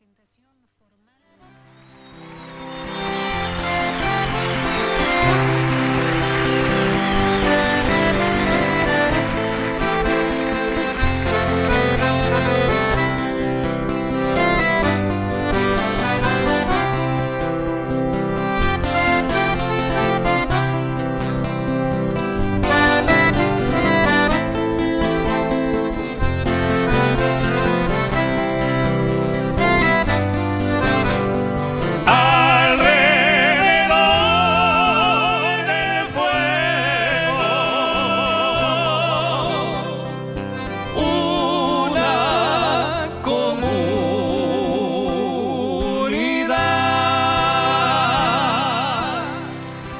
[0.00, 1.57] Alrededor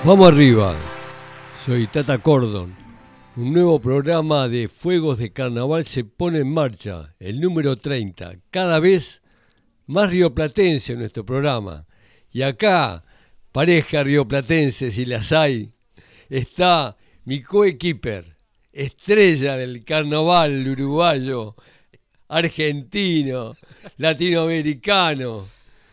[0.08, 0.74] Vamos arriba.
[1.66, 2.74] Soy Tata Cordon.
[3.36, 8.36] Un nuevo programa de Fuegos de Carnaval se pone en marcha, el número 30.
[8.50, 9.20] Cada vez
[9.86, 11.86] más rioplatense en nuestro programa.
[12.32, 13.04] Y acá,
[13.52, 15.72] pareja rioplatense, si las hay,
[16.30, 18.38] está mi coequiper,
[18.72, 21.54] estrella del carnaval uruguayo,
[22.28, 23.58] argentino,
[23.98, 25.48] latinoamericano,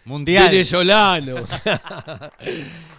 [0.06, 0.52] Mundial.
[0.52, 1.36] venezolano.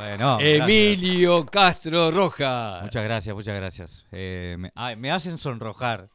[0.00, 0.62] Bueno, gracias.
[0.62, 2.80] Emilio Castro Roja.
[2.82, 4.06] Muchas gracias, muchas gracias.
[4.12, 6.08] Eh, me, ay, me hacen sonrojar.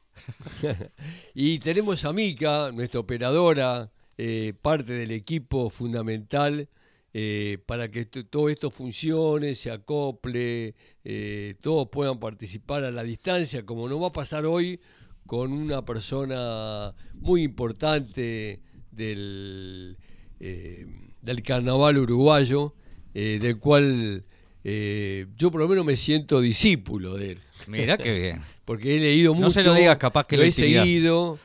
[1.35, 6.67] Y tenemos a Mica, nuestra operadora, eh, parte del equipo fundamental
[7.13, 13.67] eh, para que todo esto funcione, se acople, eh, todos puedan participar a la distancia,
[13.67, 14.79] como nos va a pasar hoy
[15.27, 19.97] con una persona muy importante del,
[20.39, 22.73] del carnaval uruguayo,
[23.15, 24.23] eh, del cual
[24.63, 27.39] eh, yo por lo menos me siento discípulo de él.
[27.67, 28.41] Mira qué bien.
[28.65, 29.49] Porque he leído No mucho.
[29.51, 30.83] se lo digas, capaz que lo he intimidás.
[30.83, 31.39] seguido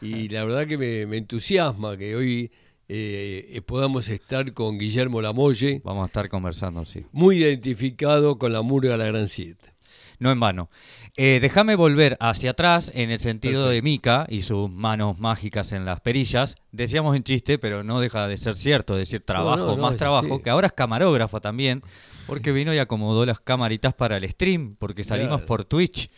[0.00, 2.50] y la verdad que me, me entusiasma que hoy
[2.88, 7.04] eh, eh, podamos estar con Guillermo Lamolle, Vamos a estar conversando, sí.
[7.12, 9.72] muy identificado con la murga La Gran Siete.
[10.18, 10.70] No en vano.
[11.16, 15.84] Eh, Déjame volver hacia atrás en el sentido de Mika y sus manos mágicas en
[15.84, 16.56] las perillas.
[16.72, 20.42] Decíamos en chiste, pero no deja de ser cierto, decir trabajo, no, no, más trabajo,
[20.42, 21.82] que ahora es camarógrafa también,
[22.26, 25.46] porque vino y acomodó las camaritas para el stream, porque salimos Claro.
[25.46, 26.10] por Twitch.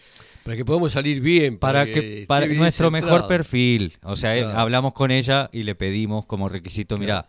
[0.45, 1.59] Para que podamos salir bien.
[1.59, 3.99] Para que para nuestro mejor perfil.
[4.03, 7.27] O sea, eh, hablamos con ella y le pedimos como requisito, mira,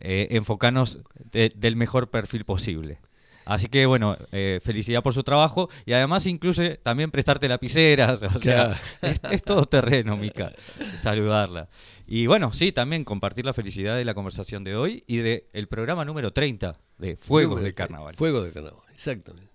[0.00, 1.00] eh, enfocarnos
[1.32, 2.98] de- del mejor perfil posible.
[3.44, 8.40] Así que bueno, eh, felicidad por su trabajo y además incluye también prestarte lapiceras, o
[8.40, 10.52] sea, es, es todo terreno, Mica,
[10.98, 11.68] saludarla.
[12.06, 15.68] Y bueno, sí, también compartir la felicidad de la conversación de hoy y del el
[15.68, 18.14] programa número 30 de Fuegos de Carnaval.
[18.16, 19.50] Fuegos de Carnaval, exactamente.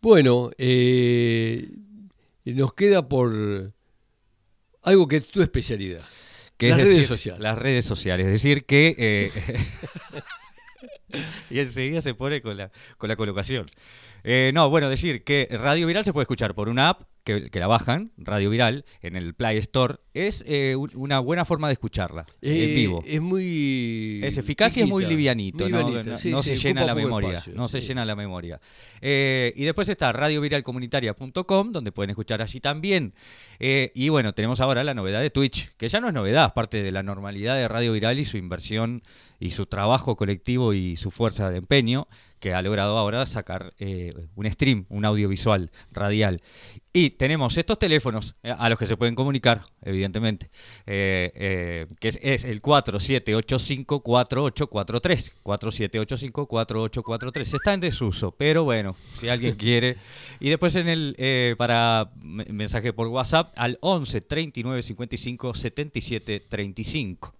[0.00, 1.68] Bueno, eh,
[2.44, 3.72] nos queda por
[4.82, 6.02] algo que es tu especialidad.
[6.56, 7.40] que Las es redes decir, sociales.
[7.42, 8.26] Las redes sociales.
[8.26, 8.94] Es decir, que.
[8.98, 9.30] eh,
[11.50, 13.70] y enseguida se pone con la, con la colocación.
[14.24, 17.58] Eh, no, bueno, decir que Radio Viral se puede escuchar por una app que, que
[17.60, 19.96] la bajan, Radio Viral, en el Play Store.
[20.12, 23.02] Es eh, un- una buena forma de escucharla Eh, en vivo.
[23.06, 24.20] Es muy.
[24.22, 25.78] Es eficaz y es muy livianito, muy ¿no?
[25.86, 28.60] livianita, No- sí, no sí, se llena la memoria, espacio, no se llena la memoria.
[29.00, 33.14] Eh, y después está radioviralcomunitaria.com, donde pueden escuchar allí también.
[33.58, 36.82] Eh, y bueno, tenemos ahora la novedad de Twitch, que ya no es novedad, parte
[36.82, 39.02] de la normalidad de Radio Viral y su inversión
[39.40, 42.06] y su trabajo colectivo y su fuerza de empeño,
[42.44, 46.42] que ha logrado ahora sacar eh, un stream, un audiovisual radial.
[46.92, 50.50] Y tenemos estos teléfonos eh, a los que se pueden comunicar, evidentemente,
[50.84, 55.32] eh, eh, que es, es el 4785-4843.
[55.42, 57.54] 4785-4843.
[57.54, 59.96] Está en desuso, pero bueno, si alguien quiere.
[60.38, 66.40] Y después en el eh, para me- mensaje por WhatsApp al 11 39 55 77
[66.40, 67.34] 35.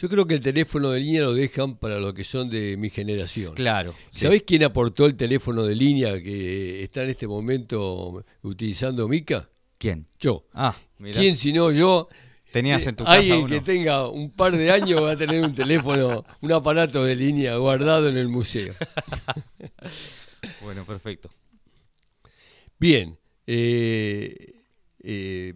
[0.00, 2.88] Yo creo que el teléfono de línea lo dejan para los que son de mi
[2.88, 3.52] generación.
[3.54, 3.94] Claro.
[4.10, 4.20] sí.
[4.20, 9.50] ¿Sabés quién aportó el teléfono de línea que está en este momento utilizando Mica?
[9.76, 10.06] ¿Quién?
[10.18, 10.46] Yo.
[10.54, 11.18] Ah, mira.
[11.20, 12.08] ¿Quién si no yo?
[12.50, 13.48] Tenías en tu casa Alguien uno.
[13.48, 17.56] que tenga un par de años va a tener un teléfono, un aparato de línea
[17.56, 18.74] guardado en el museo.
[20.62, 21.28] Bueno, perfecto.
[22.78, 23.18] Bien.
[23.46, 24.54] eh,
[25.02, 25.54] eh,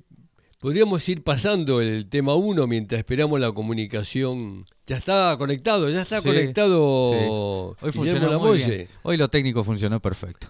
[0.65, 4.65] podríamos ir pasando el tema 1 mientras esperamos la comunicación.
[4.87, 8.77] Ya está conectado, ya está Sí, conectado Hoy Guillermo muy Lamolle.
[8.77, 8.89] bien.
[9.03, 10.47] Hoy lo técnico funcionó perfecto.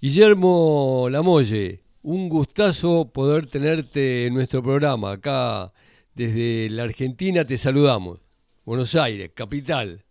[0.00, 5.12] Guillermo Lamolle, un gustazo poder tenerte en nuestro programa.
[5.12, 5.74] Acá
[6.14, 8.18] desde la Argentina te saludamos.
[8.64, 10.06] Buenos Aires, capital.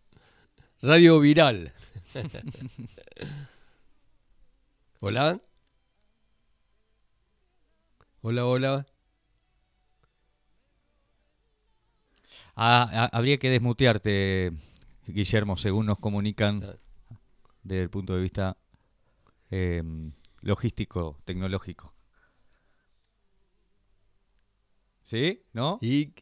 [0.79, 1.73] Radio Viral.
[4.99, 5.41] Hola.
[8.21, 8.85] Hola, hola.
[12.61, 14.51] Ah, habría que desmutearte,
[15.07, 16.59] Guillermo, según nos comunican
[17.63, 18.57] desde el punto de vista
[19.49, 19.81] eh,
[20.41, 21.93] logístico, tecnológico.
[25.03, 25.41] ¿Sí?
[25.53, 25.79] ¿No?
[25.81, 26.13] Y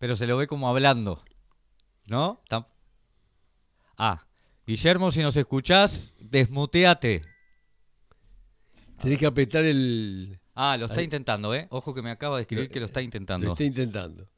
[0.00, 1.22] Pero se lo ve como hablando.
[2.08, 2.42] ¿No?
[3.96, 4.26] Ah,
[4.66, 7.20] Guillermo, si nos escuchás, desmuteate.
[9.00, 10.40] tenés que apretar el...
[10.62, 11.04] Ah, lo está Ahí.
[11.04, 11.66] intentando, ¿eh?
[11.70, 13.48] Ojo que me acaba de escribir que lo está Lo intentando.
[13.52, 14.28] está intentando.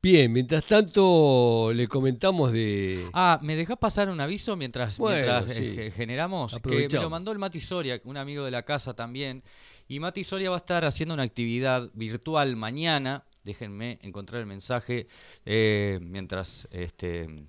[0.00, 3.10] Bien, mientras tanto le comentamos de...
[3.12, 5.64] Ah, ¿me dejás pasar un aviso mientras, Bueno, mientras sí.
[5.64, 6.56] eh, ge- generamos?
[6.60, 9.42] Que me lo mandó el Mati Soria, un amigo de la casa también.
[9.88, 13.24] Y Mati Soria va a estar haciendo una actividad virtual mañana.
[13.42, 15.08] Déjenme encontrar el mensaje
[15.44, 17.44] eh, mientras este,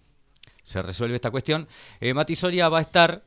[0.64, 1.68] se resuelve esta cuestión.
[2.02, 3.24] Eh, Mati Soria va a estar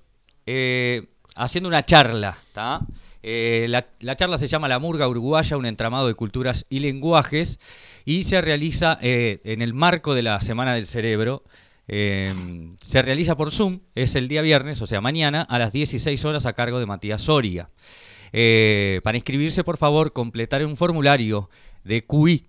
[0.47, 1.07] eh,
[1.37, 2.81] haciendo una charla, ¿tá?
[3.23, 7.61] Eh, la, la charla se llama La Murga Uruguaya, un entramado de culturas y lenguajes,
[8.05, 11.45] y se realiza eh, en el marco de la Semana del Cerebro.
[11.89, 12.33] Eh,
[12.81, 16.47] se realiza por Zoom, es el día viernes, o sea, mañana, a las 16 horas
[16.47, 17.71] a cargo de Matías Soria.
[18.33, 21.51] Eh, para inscribirse, por favor, completar un formulario
[21.85, 22.47] de QI,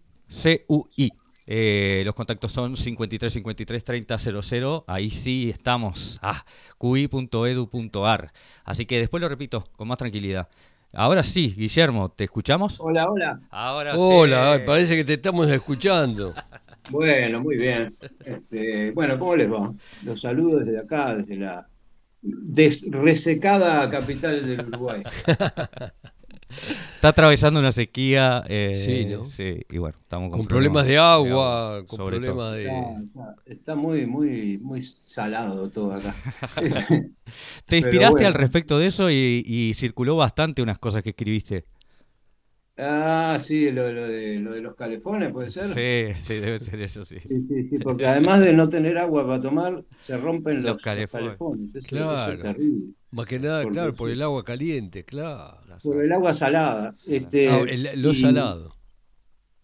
[0.67, 1.13] CUI.
[1.45, 4.83] Eh, los contactos son 53 53 30 00.
[4.87, 6.19] Ahí sí estamos.
[6.21, 6.45] Ah,
[6.79, 8.31] qi.edu.ar.
[8.63, 10.47] Así que después lo repito con más tranquilidad.
[10.95, 12.79] Ahora sí, Guillermo, ¿te escuchamos?
[12.79, 13.39] Hola, hola.
[13.49, 14.63] Ahora Hola, sí.
[14.65, 16.33] parece que te estamos escuchando.
[16.89, 17.95] Bueno, muy bien.
[18.25, 19.73] Este, bueno, ¿cómo les va?
[20.03, 21.65] Los saludo desde acá, desde la
[22.21, 25.01] desresecada capital del Uruguay.
[26.95, 28.43] Está atravesando una sequía.
[28.47, 29.23] eh, Sí, ¿no?
[29.23, 32.03] sí, y bueno, estamos con, Con problemas de agua, con todo.
[32.03, 32.97] problemas Está, de...
[33.03, 36.23] está- está muy, muy, muy salado todo acá.
[37.67, 38.27] ¿Te inspiraste bueno.
[38.27, 41.65] al respecto de eso y, y circuló bastante unas cosas que escribiste?
[42.77, 45.71] ah, sí, lo, lo de, lo de los calefones, ¿puede ser?
[45.73, 47.17] Sí, sí, debe ser eso, sí.
[47.27, 50.81] Sí, sí, sí, porque además de no tener agua para tomar, se rompen Los los,
[50.91, 51.07] los calefones.
[51.07, 51.73] calefones.
[51.75, 52.33] Eso- eso Claro.
[52.33, 52.93] es terrible.
[53.13, 55.57] Más que nada, Porque claro, por el agua caliente, claro.
[55.83, 56.95] Por el agua salada.
[57.07, 58.73] Este, Ah, el- lo y- salado.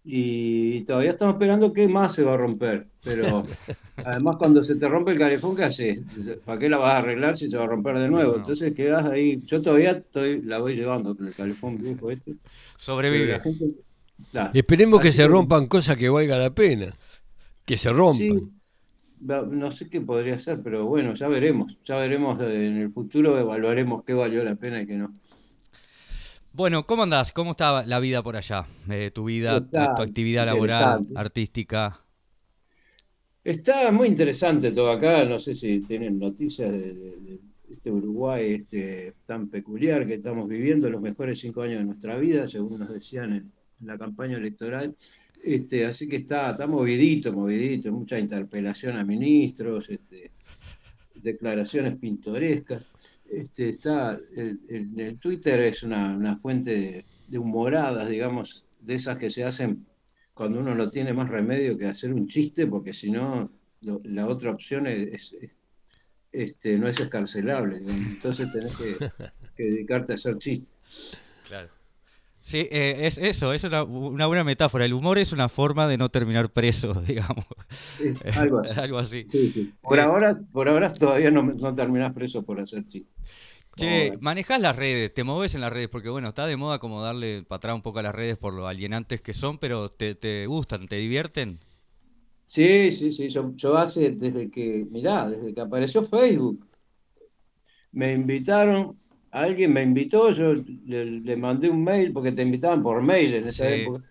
[0.04, 2.88] Y todavía estamos esperando qué más se va a romper.
[3.04, 3.46] Pero
[3.98, 6.00] además cuando se te rompe el calefón, ¿qué haces?
[6.46, 8.32] ¿Para qué la vas a arreglar si se va a romper de nuevo?
[8.32, 8.38] No.
[8.38, 9.42] Entonces quedas ahí.
[9.46, 12.36] Yo todavía estoy, la voy llevando con el calefón viejo este.
[12.78, 13.40] Sobrevive.
[13.42, 13.72] gente-.
[14.54, 16.94] Esperemos que se que- rompan cosas que valga la pena.
[17.66, 18.18] Que se rompan.
[18.40, 18.48] Sí,
[19.22, 21.78] no sé qué podría ser, pero bueno, ya veremos.
[21.86, 25.14] Ya veremos eh, en el futuro, evaluaremos qué valió la pena y qué no.
[26.54, 27.32] Bueno, ¿cómo andás?
[27.32, 28.66] ¿Cómo está la vida por allá?
[28.90, 32.02] Eh, tu vida, tu, Está tu actividad laboral, artística.
[33.44, 37.40] Está muy interesante todo acá, no sé si tienen noticias de, de- de
[37.70, 42.48] este Uruguay este, tan peculiar que estamos viviendo, los mejores cinco años de nuestra vida,
[42.48, 43.52] según nos decían en,
[43.82, 44.96] en la campaña electoral.
[45.44, 50.32] Este, así que está, está movidito, movidito, mucha interpelación a ministros, este,
[51.16, 52.86] declaraciones pintorescas.
[53.30, 54.60] Este, está, el,
[54.98, 59.86] el- Twitter es una, una fuente de, humoradas, digamos, de esas que se hacen
[60.34, 63.52] cuando uno no tiene más remedio que hacer un chiste, porque si no,
[63.82, 65.56] la otra opción es, es-
[66.32, 67.78] este, no es escarcelable.
[67.78, 70.74] Entonces tenés que dedicarte a hacer chistes.
[71.48, 71.70] Claro.
[72.50, 74.86] Sí, eh, es eso, es una, una buena metáfora.
[74.86, 77.46] El humor es una forma de no terminar preso, digamos.
[78.34, 78.74] Algo así.
[78.78, 79.28] Algo así.
[79.32, 79.74] Sí, sí.
[79.82, 83.16] Por, Eh, ahora, por ahora todavía no, no terminás preso por hacer chistes.
[83.76, 84.20] Che, Joder.
[84.20, 87.44] manejás las redes, te moves en las redes, porque bueno, está de moda como darle
[87.44, 90.46] para atrás un poco a las redes por lo alienantes que son, pero te, te
[90.48, 91.60] gustan, te divierten.
[92.48, 93.30] Sí, sí, sí.
[93.30, 96.68] Yo, yo hace, desde que, mirá, desde que apareció Facebook,
[97.92, 98.99] me invitaron,
[99.32, 100.54] alguien me invitó, yo
[100.86, 103.74] le, le mandé un mail, porque te invitaban por mail en esa Sí.
[103.74, 104.04] época.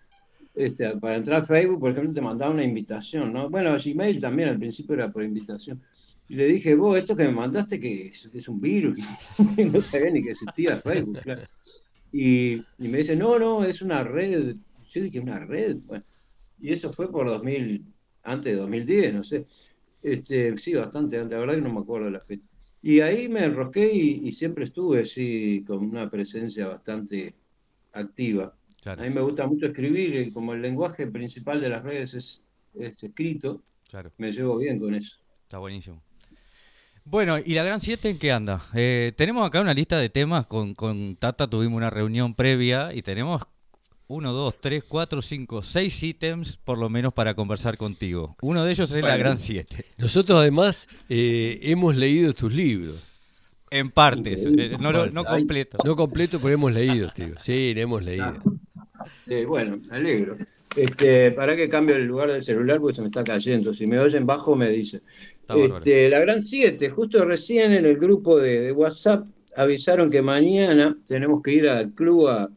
[0.55, 3.49] Este, para entrar a Facebook, por ejemplo, te mandaban una invitación, ¿no?
[3.49, 5.81] Bueno, Gmail también al principio era por invitación.
[6.27, 8.99] Y le dije, vos, esto que me mandaste que es, un virus.
[9.73, 11.43] No sabía ni que existía Facebook, claro.
[12.11, 14.55] Y, y me dice, no, no, es una red.
[14.91, 15.77] Yo dije, una red.
[15.85, 16.03] Bueno,
[16.59, 17.85] y eso fue por 2000,
[18.23, 19.45] antes de 2010, no sé.
[20.01, 22.48] Este, sí, bastante antes, la verdad que no me acuerdo la fecha.
[22.81, 27.35] Y ahí me enrosqué y, y siempre estuve, sí, con una presencia bastante
[27.93, 28.55] activa.
[28.81, 32.13] Claro, A mí me gusta mucho escribir, y como el lenguaje principal de las redes
[32.13, 32.43] es,
[32.73, 35.17] es escrito, claro, me llevo bien con eso.
[35.43, 36.01] está buenísimo.
[37.03, 38.63] Bueno, ¿y la Gran 7 en qué anda?
[38.73, 43.01] Eh, tenemos acá una lista de temas, con, con Tata tuvimos una reunión previa y
[43.01, 43.41] tenemos
[44.11, 48.35] 1, 2, 3, 4, 5, 6 ítems por lo menos para conversar contigo.
[48.41, 49.15] Uno de ellos es la.
[49.17, 49.85] Gran 7.
[49.99, 52.95] Nosotros además eh, hemos leído tus libros.
[53.69, 55.77] En partes, eh, no, no completo.
[55.85, 57.35] No completo, pero hemos leído, tío.
[57.39, 58.33] Sí, hemos leído.
[59.27, 60.37] Eh, bueno, me alegro.
[60.75, 63.75] Este, para que cambie el lugar del celular porque se me está cayendo.
[63.75, 65.03] Si me oyen bajo, me dicen.
[65.55, 70.97] Este, la Gran 7, justo recién en el grupo de, de WhatsApp avisaron que mañana
[71.05, 72.49] tenemos que ir al club a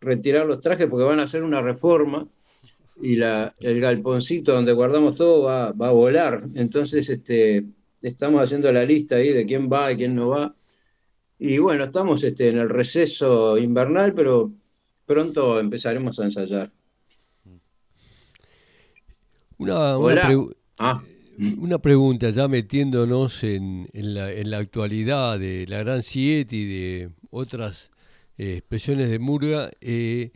[0.00, 2.26] retirar los trajes porque van a hacer una reforma
[3.00, 6.44] y la, el galponcito donde guardamos todo va, va a volar.
[6.54, 7.64] Entonces, este,
[8.02, 10.54] estamos haciendo la lista ahí de quién va y quién no va.
[11.38, 14.50] Y bueno, estamos este, en el receso invernal, pero
[15.06, 16.70] pronto empezaremos a ensayar.
[19.58, 21.02] Una, una pregu- Ah,
[21.60, 26.64] Una pregunta, ya metiéndonos en, en la, en la actualidad de la Gran Siete y
[26.66, 27.90] de otras
[28.38, 30.30] eh, expresiones de Murga, eh,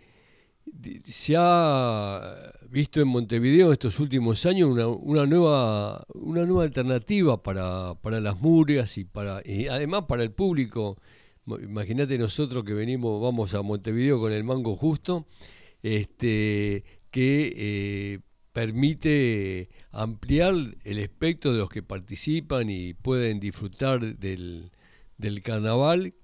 [1.06, 7.94] se ha visto en Montevideo en estos últimos años una, nueva, una nueva alternativa para,
[8.00, 10.98] para las murgas y, para, y además para el público.
[11.46, 15.26] Imagínate nosotros que venimos, vamos a Montevideo con el mango justo,
[15.82, 18.18] este, que eh,
[18.52, 20.54] permite ampliar
[20.84, 24.70] el espectro de los que participan y pueden disfrutar del,
[25.18, 26.14] del carnaval,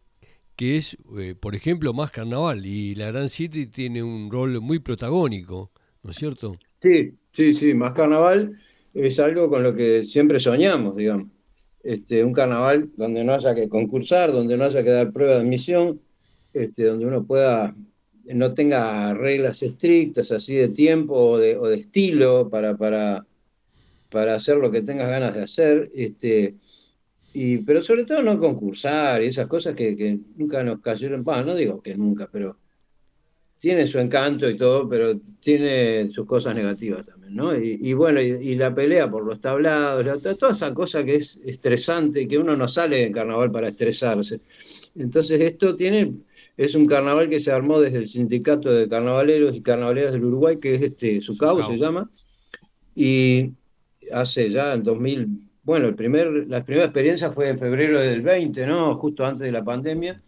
[0.59, 2.67] que es, eh, por ejemplo, más carnaval.
[2.67, 5.71] Y la Gran City tiene un rol muy protagónico,
[6.03, 6.59] ¿no es cierto?
[6.83, 8.59] sí, sí, sí, más carnaval
[8.93, 11.29] es algo con lo que siempre soñamos, digamos.
[11.85, 15.41] Este, un carnaval donde no haya que concursar, donde no haya que dar prueba de
[15.43, 16.01] admisión,
[16.53, 17.77] este, donde uno pueda,
[18.25, 23.25] no tenga reglas estrictas así de tiempo o de, o de estilo para, para,
[24.11, 25.91] para hacer lo que tengas ganas de hacer.
[25.95, 26.57] Este,
[27.33, 31.45] y, pero sobre todo no concursar y esas cosas que, que nunca nos cayeron, bueno,
[31.47, 32.59] no digo que nunca, pero
[33.59, 37.57] tiene su encanto y todo, pero tiene sus cosas negativas también, ¿no?
[37.59, 41.05] Y, y bueno, y, y la pelea por los tablados, la- to- toda esa cosa
[41.05, 44.41] que es estresante, y que uno no sale en carnaval para estresarse.
[44.95, 46.15] Entonces esto tiene,
[46.57, 50.59] es un carnaval que se armó desde el Sindicato de Carnavaleros y Carnavaleras del Uruguay,
[50.61, 51.73] que es este, SUCAU Sucau.
[51.73, 52.11] se llama,
[52.95, 53.53] y
[54.13, 58.67] hace ya en 2000, bueno, el primer, la primera experiencia fue en febrero del 20,
[58.67, 58.97] ¿no?
[58.97, 60.23] Justo antes de la pandemia.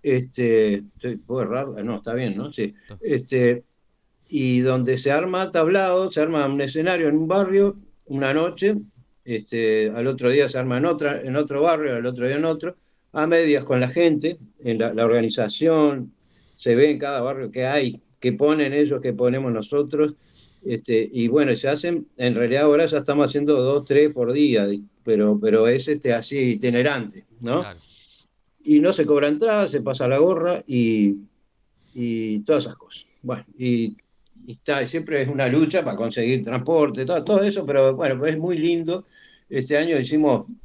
[0.00, 0.84] Este,
[1.26, 1.84] ¿puedo errar?
[1.84, 2.52] No, está bien, ¿no?
[2.52, 2.72] Sí.
[3.00, 3.64] Este,
[4.28, 8.76] y donde se arma tablado, se arma un escenario en un barrio una noche,
[9.24, 12.44] este, al otro día se arma en, otra, en otro barrio, al otro día en
[12.44, 12.76] otro,
[13.10, 16.12] a medias con la gente, en la, la organización,
[16.56, 20.14] se ve en cada barrio que hay, que ponen ellos, que ponemos nosotros,
[20.64, 24.66] este, y bueno, se hacen, en realidad ahora ya estamos haciendo dos, tres por día,
[25.04, 27.60] pero, pero es este, así itinerante, ¿no?
[27.60, 27.80] Claro.
[28.64, 31.16] y no se cobra entrada, se pasa la gorra y,
[31.94, 33.06] y todas esas cosas.
[33.22, 33.96] Bueno, y,
[34.46, 38.34] y está, siempre es una lucha para conseguir transporte, todo, todo eso, pero bueno, pues
[38.34, 39.06] es muy lindo.
[39.48, 40.58] Este año hicimos un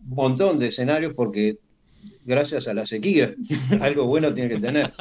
[0.00, 1.58] montón de escenarios porque
[2.24, 3.34] gracias a la sequía,
[3.80, 4.92] algo bueno tiene que tener.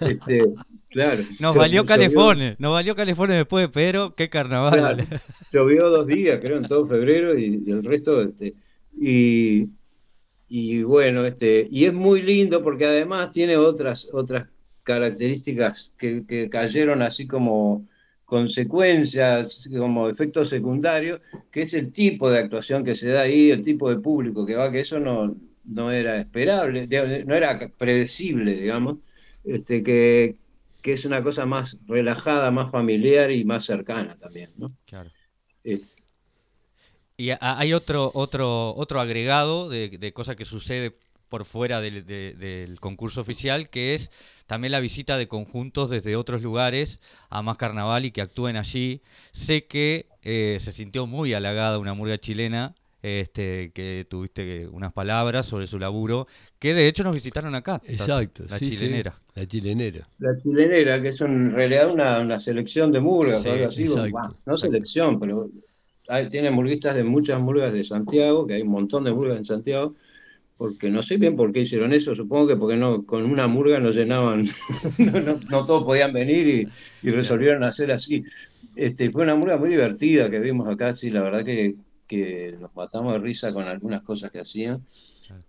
[0.00, 0.44] Este,
[0.90, 1.22] claro.
[1.40, 4.78] Nos valió California, nos valió California después, pero qué carnaval.
[4.78, 5.04] Claro.
[5.52, 8.54] Llovió dos días, creo, en todo febrero y, y el resto, este,
[8.98, 9.68] y,
[10.48, 14.48] y bueno, este, y es muy lindo porque además tiene otras, otras
[14.82, 17.86] características que, que cayeron así como
[18.24, 23.62] consecuencias, como efectos secundarios, que es el tipo de actuación que se da ahí, el
[23.62, 26.88] tipo de público que va, que eso no, no era esperable,
[27.24, 28.98] no era predecible, digamos,
[29.44, 30.36] este, que,
[30.86, 34.74] que es una cosa más relajada, más familiar y más cercana también, ¿no?
[34.86, 35.12] Claro.
[35.64, 35.86] Eh,
[37.18, 40.98] Y hay otro, otro, otro agregado de, de cosa que sucede
[41.30, 44.10] por fuera del, de- del concurso oficial, que es
[44.46, 47.00] también la visita de conjuntos desde otros lugares
[47.30, 49.00] a Más Carnaval y que actúen allí.
[49.32, 55.46] Sé que eh, se sintió muy halagada una murga chilena, este, que tuviste unas palabras
[55.46, 56.26] sobre su laburo,
[56.58, 57.82] que de hecho nos visitaron acá.
[57.84, 59.20] Exacto, La sí, sí, chilenera.
[59.34, 60.08] la chilenera.
[60.18, 63.86] La chilenera, que es en realidad una, una selección de murgas Sí, o algo así,
[63.86, 64.56] exacto, bah, no exacto.
[64.56, 65.50] selección, pero
[66.08, 69.44] hay- tiene murguistas de muchas murgas de Santiago, que hay un montón de murgas en
[69.44, 69.94] Santiago,
[70.56, 73.80] porque no sé bien por qué hicieron eso, supongo que porque no, con una murga
[73.80, 74.44] no llenaban,
[74.98, 76.48] no, no- no todos podían venir
[77.02, 78.24] y, y resolvieron hacer así.
[78.74, 81.76] Este, fue una murga muy divertida que vimos acá, sí, la verdad que,
[82.06, 84.86] que nos matamos de risa con algunas cosas que hacían.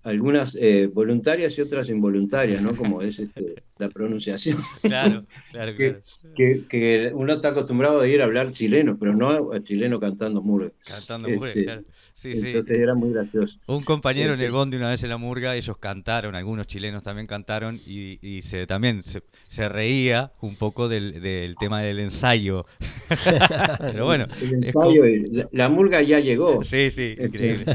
[0.03, 2.75] Algunas eh, voluntarias y otras involuntarias, ¿no?
[2.75, 4.57] Como es este, la pronunciación.
[4.81, 6.03] Claro, claro, Que- claro.
[6.35, 10.41] que, que uno está acostumbrado a ir a hablar chileno, pero no a chileno cantando
[10.41, 10.71] murga.
[10.85, 11.81] Cantando Este, murga, claro.
[12.13, 12.47] Sí, sí.
[12.47, 13.59] Entonces era muy gracioso.
[13.67, 17.03] Un compañero en el Este- bondi una vez en la murga, ellos cantaron, algunos chilenos
[17.03, 21.99] también cantaron y, y se también se, se reía un poco del, del tema del
[21.99, 22.65] ensayo.
[23.79, 26.63] Pero bueno, El ensayo y la, la murga ya llegó.
[26.63, 27.65] sí, sí, increíble.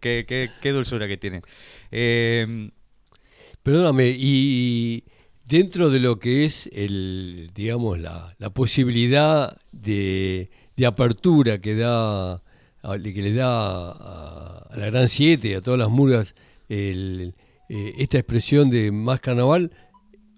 [0.00, 1.37] qué, qué- qué dulzura que tiene.
[1.90, 2.70] Eh,
[3.62, 5.04] Perdóname, y
[5.44, 12.42] dentro de lo que es el, digamos, la, posibilidad de, de apertura que da
[12.80, 16.34] que le da a, la Gran Siete, a todas las murgas,
[16.68, 17.32] eh,
[17.68, 19.72] esta expresión de más carnaval,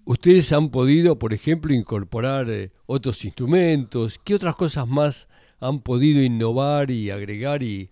[0.05, 4.19] ustedes han podido, por ejemplo, incorporar eh, otros instrumentos.
[4.23, 5.29] ¿Qué otras cosas más
[5.59, 7.89] han podido innovar y agregar y,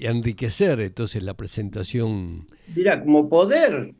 [0.00, 2.46] enriquecer entonces la presentación?
[2.74, 3.94] Mira, como poder,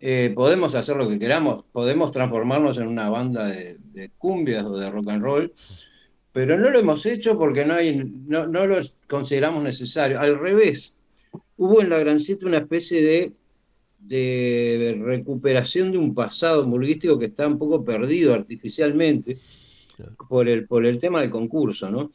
[0.00, 4.76] eh, podemos hacer lo que queramos, podemos transformarnos en una banda de, de, cumbias o
[4.78, 5.52] de rock and roll,
[6.32, 10.20] pero no lo hemos hecho porque no, hay, no, no lo consideramos necesario.
[10.20, 10.94] Al revés,
[11.56, 13.32] hubo en la Gran Siete una especie de
[14.00, 19.38] de recuperación de un pasado murguístico que está un poco perdido artificialmente
[20.28, 22.10] por el, por el tema del concurso, ¿no?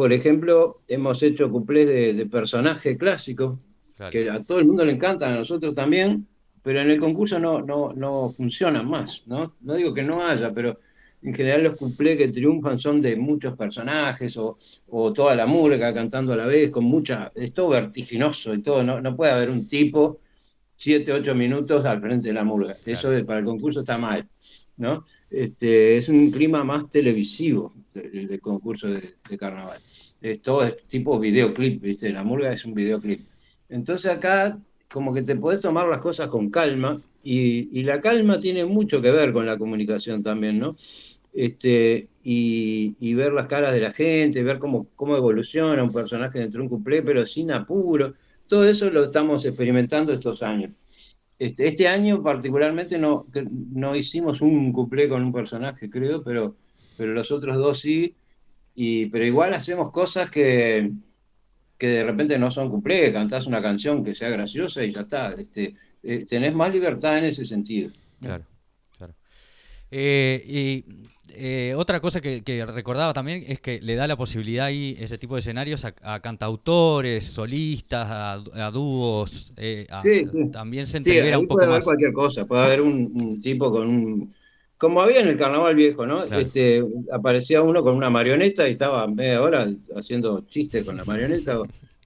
[0.00, 3.60] Por ejemplo, hemos hecho cuplés de, de personaje clásico,
[4.10, 6.26] que a todo el mundo le encantan, a nosotros también,
[6.62, 9.56] pero en el concurso no, no, no funcionan más, ¿no?
[9.60, 10.78] No digo que no haya, pero
[11.20, 14.56] en general los cuplés que triunfan son de muchos personajes o,
[14.88, 17.30] o toda la murga cantando a la vez, con mucha...
[17.34, 20.20] Es todo vertiginoso y todo, no, no puede haber un tipo
[20.76, 22.74] 7, 8 minutos al frente de la murga.
[22.86, 24.26] Eso para el concurso está mal,
[24.78, 25.04] ¿no?
[25.30, 29.80] Este, es un clima más televisivo el de, concurso de, carnaval.
[30.20, 32.10] Es todo es tipo videoclip, ¿viste?
[32.10, 33.26] La murga es un videoclip.
[33.68, 34.58] Entonces acá
[34.88, 39.10] como que te puedes tomar las cosas con calma y, la calma tiene mucho que
[39.10, 40.76] ver con la comunicación también, ¿no?
[41.32, 46.58] Este, y, ver las caras de la gente, ver cómo, cómo evoluciona un personaje dentro
[46.60, 48.14] de un cuplé, pero sin apuro.
[48.48, 50.72] Todo eso lo estamos experimentando estos años.
[51.40, 53.26] Este, este año particularmente no,
[53.72, 56.54] no hicimos un cuplé con un personaje, creo, pero,
[56.98, 58.14] pero los otros dos sí.
[58.74, 60.92] Y, pero igual hacemos cosas que,
[61.78, 65.32] que de repente no son cuplé, cantás una canción que sea graciosa y ya está.
[65.32, 67.90] Este, eh, tenés más libertad en ese sentido.
[68.20, 68.44] Claro.
[69.90, 70.84] Eh, y
[71.34, 75.34] eh, otra cosa que, recordaba también es que le da la posibilidad ahí ese tipo
[75.34, 79.86] de escenarios a, cantautores, solistas, a, dúos, eh,
[80.52, 84.34] también se entrevera un poco puede haber cualquier cosa, puede haber un, tipo con un...
[84.76, 86.24] Como había en el carnaval viejo, ¿no?
[86.24, 91.60] Este, aparecía uno con una marioneta y estaba media hora haciendo chistes con la marioneta,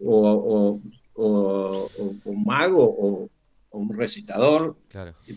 [0.04, 0.80] o,
[1.14, 3.28] un mago, o,
[3.70, 4.76] un recitador.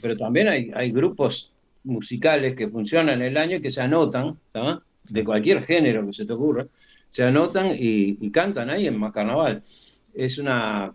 [0.01, 1.53] Pero también hay, hay grupos
[1.87, 4.37] musicales que funcionan el año que se anotan,
[5.09, 6.67] de cualquier género que se te ocurra,
[7.09, 9.63] se anotan y, cantan ahí en más carnaval.
[10.13, 10.93] Es una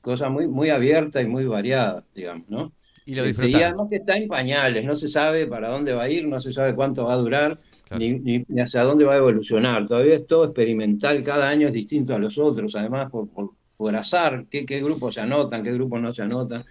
[0.00, 2.72] cosa muy, muy abierta y muy variada, digamos, ¿no?
[3.06, 6.10] Y, lo este, además que está en pañales, no se sabe para dónde va a
[6.10, 7.58] ir, no se sabe cuánto va a durar,
[7.98, 9.86] ni, hacia dónde va a evolucionar.
[9.86, 13.28] Todavía es todo experimental, cada año es distinto a los otros, además por,
[13.76, 16.64] por, azar, qué, qué, grupos se anotan, qué grupos no se anotan,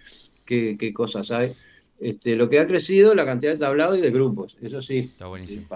[0.45, 1.53] qué, qué cosas hay.
[1.99, 4.99] Este, lo que ha crecido la cantidad de tablados y de grupos, eso sí.
[4.99, 5.67] Está buenísimo.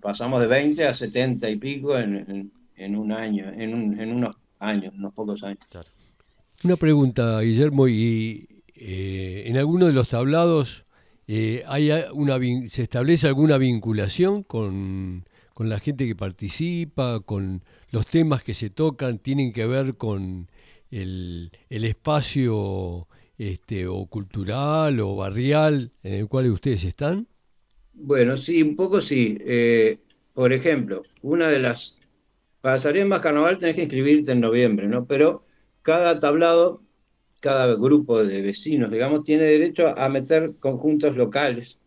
[0.00, 5.42] Pasamos de 20 a 70 y pico en, un año, en, unos años, unos pocos
[5.44, 5.60] años.
[6.62, 10.84] Una pregunta, Guillermo, y eh, en alguno de los tablados
[11.26, 18.06] eh, hay una, se establece alguna vinculación con, con la gente que participa, con los
[18.06, 20.50] temas que se tocan, tienen que ver con
[20.90, 23.08] el, el espacio
[23.50, 27.26] este, o cultural o barrial en el cual ustedes están?
[27.92, 29.36] Bueno, sí, un poco sí.
[29.40, 29.98] Eh,
[30.32, 31.98] por ejemplo, una de las...
[32.60, 35.06] Para salir en más carnaval tenés que inscribirte en noviembre, ¿no?
[35.06, 35.44] Pero
[35.82, 36.82] cada tablado,
[37.40, 41.78] cada grupo de vecinos, digamos, tiene derecho a meter conjuntos locales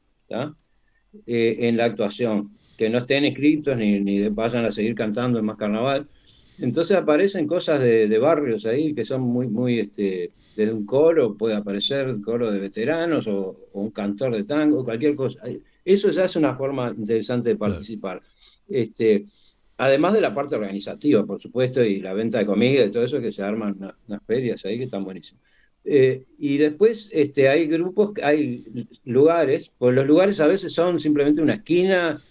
[1.25, 5.45] eh, en la actuación, que no estén inscritos ni, ni vayan a seguir cantando en
[5.45, 6.09] más carnaval.
[6.59, 11.55] Entonces aparecen cosas de, barrios ahí que son muy, muy, este, desde un coro puede
[11.55, 15.41] aparecer un coro de veteranos o, un cantor de tango, cualquier cosa.
[15.83, 18.21] Eso ya es una forma interesante de participar.
[18.67, 19.25] Este,
[19.77, 23.19] además de la parte organizativa, por supuesto, y la venta de comida y todo eso,
[23.19, 25.43] que se arman unas, ferias ahí que están buenísimas.
[25.83, 28.65] Eh, y después este, hay grupos, hay
[29.03, 32.23] lugares, pues los lugares a veces son simplemente una esquina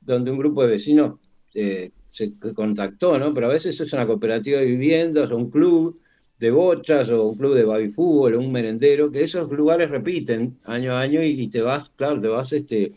[0.00, 1.18] donde un grupo de vecinos
[1.54, 3.32] eh, se contactó, ¿no?
[3.32, 6.00] Pero a veces es una cooperativa de viviendas o un club
[6.38, 10.58] de bochas o un club de baby fútbol o un merendero, que esos lugares repiten
[10.64, 12.92] año a año y, te vas, claro, te vas este,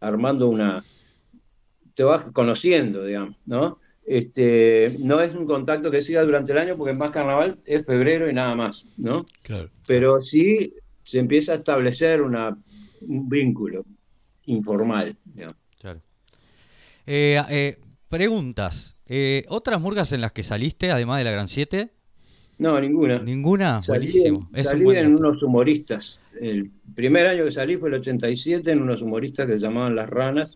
[0.00, 0.84] armando una,
[1.94, 3.80] te vas conociendo, digamos, ¿no?
[4.06, 8.30] Este, no es un contacto que siga durante el año porque más carnaval es febrero
[8.30, 9.26] y nada más, ¿no?
[9.42, 9.70] Claro.
[9.86, 12.56] Pero sí se empieza a establecer una,
[13.00, 13.84] un vínculo
[14.46, 15.56] informal, digamos.
[15.80, 16.00] Claro.
[17.06, 17.78] Eh, eh,
[18.08, 18.96] Preguntas.
[19.06, 21.90] Eh, ¿Otras murgas en las que saliste, además de la Gran 7?
[22.58, 23.18] No, ninguna.
[23.20, 23.82] ¿Ninguna?
[23.82, 24.48] Salí, Buenísimo.
[24.52, 25.28] un salí buen en dato.
[25.28, 26.20] unos humoristas.
[26.40, 30.08] El primer año que salí fue el 87 en unos humoristas que se llamaban Las
[30.08, 30.50] Ranas,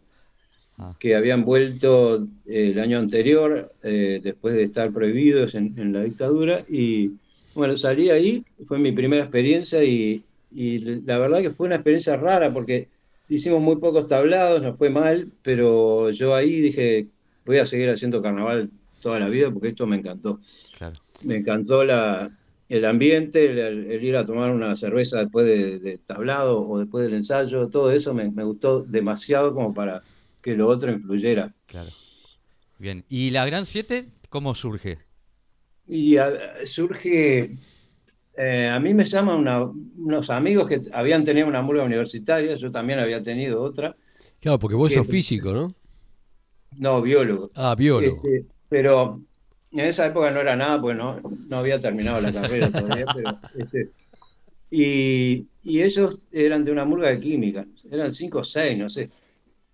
[0.78, 0.96] Ah.
[0.98, 6.02] que habían vuelto eh, el año anterior, eh, después de estar prohibidos en, en la
[6.02, 6.64] dictadura.
[6.66, 7.10] Y
[7.54, 12.16] bueno, salí ahí, fue mi primera experiencia y, y la verdad que fue una experiencia
[12.16, 12.88] rara porque
[13.28, 17.06] hicimos muy pocos tablados, nos fue mal, pero yo ahí dije,
[17.44, 20.40] voy a seguir haciendo carnaval toda la vida porque esto me encantó
[20.76, 21.00] Claro.
[21.22, 22.30] me encantó la,
[22.68, 27.04] el ambiente, el, el ir a tomar una cerveza después de, de tablado o después
[27.04, 30.02] del ensayo, todo eso me, me gustó demasiado como para
[30.40, 31.54] que lo otro influyera.
[31.66, 31.90] Claro.
[32.78, 33.04] Bien.
[33.08, 34.98] ¿Y la Gran 7 cómo surge?
[35.86, 37.56] Y a- surge,
[38.36, 42.70] eh, a mí me llaman una- unos amigos que habían tenido una murga universitaria, yo
[42.70, 43.96] también había tenido otra,
[44.40, 45.68] Claro, porque vos sos físico, ¿no?
[46.78, 47.50] No, biólogo.
[47.54, 48.22] Ah, biólogo.
[48.24, 49.20] Este, pero
[49.70, 53.06] en esa época no era nada, porque no, no había terminado la carrera todavía.
[53.14, 53.90] Pero, este,
[54.70, 59.10] y, y ellos eran de una murga de química, eran cinco o seis, no sé.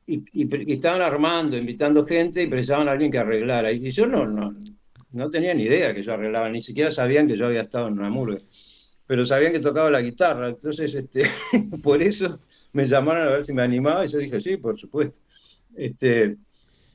[0.06, 3.70] Y, y y estaban armando, invitando gente y precisaban a alguien que arreglara.
[3.70, 4.52] Y yo no, no,
[5.12, 7.94] no tenía ni idea que yo arreglaba, ni siquiera sabían que yo había estado en
[7.94, 8.38] una murga.
[9.06, 11.24] Pero sabían que tocaba la guitarra, entonces este,
[11.82, 12.40] por eso
[12.72, 15.20] me llamaron a ver si me animaba y yo dije, sí, por supuesto.
[15.74, 16.37] Este,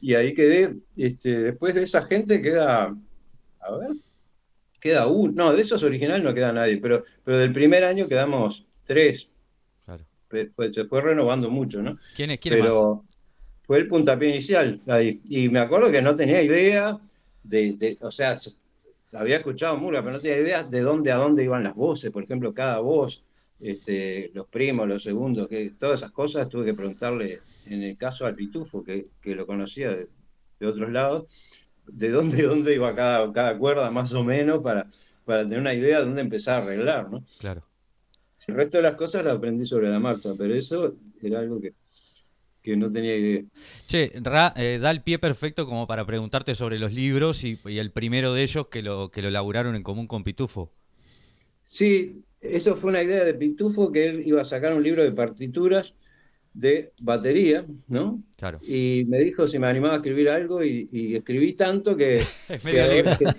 [0.03, 2.93] y ahí quedé, este, después de esa gente queda,
[3.61, 3.91] a ver,
[4.81, 8.65] queda uno, no, de esos originales no queda nadie, pero, pero del primer año quedamos
[8.83, 9.29] tres,
[9.85, 10.03] Claro.
[10.27, 11.97] Pues se fue renovando mucho, ¿no?
[12.15, 12.67] ¿Quién es, quién más?
[12.67, 13.05] Pero
[13.65, 15.21] fue el puntapié inicial ahí.
[15.29, 16.99] Y me acuerdo que no tenía idea
[17.43, 18.35] de, de- o sea,
[19.13, 22.23] había escuchado Murga, pero no tenía idea de dónde a dónde iban las voces, por
[22.23, 23.23] ejemplo, cada voz,
[23.61, 28.26] este, los primos, los segundos, que todas esas cosas tuve que preguntarle, en el caso
[28.26, 30.08] al Pitufo, que, que lo conocía de,
[30.60, 31.26] de otros lados,
[31.88, 34.88] de dónde, dónde iba cada, cada cuerda más o menos para,
[35.26, 37.23] para tener una idea de dónde empezar a arreglar, ¿no?
[37.39, 37.63] Claro.
[38.47, 41.73] El resto de las cosas las aprendí sobre la marcha, pero eso era algo que,
[42.62, 43.43] que no tenía idea.
[43.88, 47.78] Che, Ra, eh, da el pie perfecto como para preguntarte sobre los libros y, y
[47.78, 50.73] el primero de ellos que lo, que lo laburaron en común con Pitufo.
[51.63, 55.13] Sí, eso fue una idea de Pitufo, que él iba a sacar un libro de
[55.13, 55.93] partituras
[56.53, 58.23] de batería, ¿no?
[58.35, 58.59] Claro.
[58.61, 62.63] Y me dijo si me animaba a escribir algo y, y escribí tanto que, Es
[62.63, 63.17] medio quedó, libro.
[63.17, 63.33] que-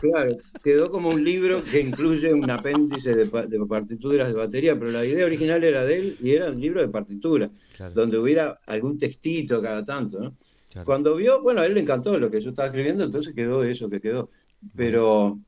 [0.00, 4.90] claro, quedó como un libro que incluye un apéndice de, de partituras de batería, pero
[4.90, 8.60] la idea original era de él y era un libro de partituras, Claro, donde hubiera
[8.66, 10.36] algún textito cada tanto, ¿no?
[10.68, 10.86] claro.
[10.86, 13.88] Cuando vio, bueno, a él le encantó lo que yo estaba escribiendo, entonces quedó eso
[13.90, 14.30] que quedó.
[14.74, 15.40] Pero,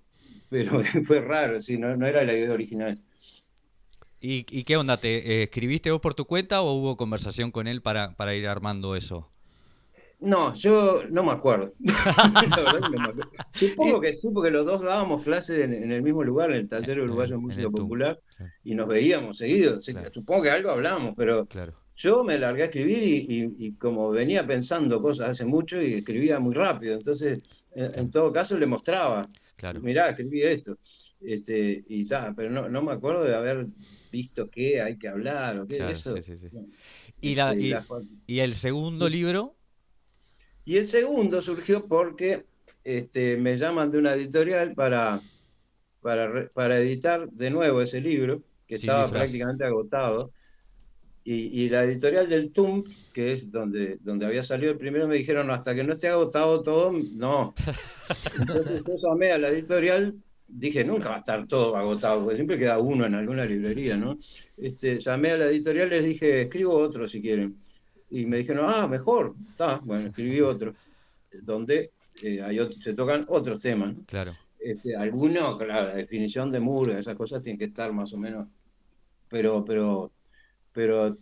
[0.49, 3.01] pero fue raro, sí, no, no era la idea original.
[4.21, 4.97] ¿Y, y qué onda?
[4.97, 8.47] ¿Te eh, escribiste vos por tu cuenta o hubo conversación con él para, para ir
[8.49, 9.29] armando eso?
[10.21, 11.73] No, yo no me acuerdo.
[11.79, 13.31] La verdad que no me acuerdo.
[13.55, 16.69] Supongo que sí, porque los dos dábamos clases en, en el mismo lugar, en el
[16.69, 18.53] Taller En- Uruguayo de Música Popular, claro.
[18.65, 19.81] y nos veíamos seguido.
[19.81, 20.11] Sí, Claro.
[20.13, 21.75] Supongo que algo hablábamos, pero Claro.
[21.95, 25.95] yo me largué a escribir y, y- y como venía pensando cosas hace mucho y
[25.95, 27.41] escribía muy rápido, entonces
[27.77, 29.81] en, en todo caso le mostraba, Claro.
[29.81, 30.77] mirá, escribí esto.
[31.21, 33.67] Este, y ta, pero no, no me acuerdo de haber
[34.11, 36.23] visto qué hay que hablar o qué Claro, eso.
[36.23, 36.49] sí, sí.
[37.21, 37.87] Y, la, Este, y, las-
[38.27, 39.57] y el segundo libro,
[40.65, 42.47] Y el segundo surgió porque
[42.85, 45.21] este, me llaman de una editorial para,
[46.01, 50.33] para, para editar de nuevo ese libro, que estaba prácticamente agotado.
[51.25, 55.19] Y, y la editorial del TUM, que es donde, donde había salido el primero, me
[55.19, 57.59] dijeron, "No, hasta que no esté agotado todo, no.
[58.33, 60.17] Entonces yo llamé a la editorial,
[60.49, 64.19] dije, nunca va a estar todo agotado, porque siempre queda uno en alguna librería, ¿no?
[64.57, 67.57] Este, llamé a la editorial, les dije, escribo otro si quieren.
[68.11, 70.75] Y me dijeron, ah, mejor, está, bueno, escribí otro,
[71.43, 74.03] donde eh, hay otro- se tocan otros temas, ¿no?
[74.07, 74.33] claro.
[74.59, 78.49] Este, algunos, claro, la definición de murga, esas cosas tienen que estar más o menos,
[79.29, 80.11] pero, pero,
[80.73, 81.17] pero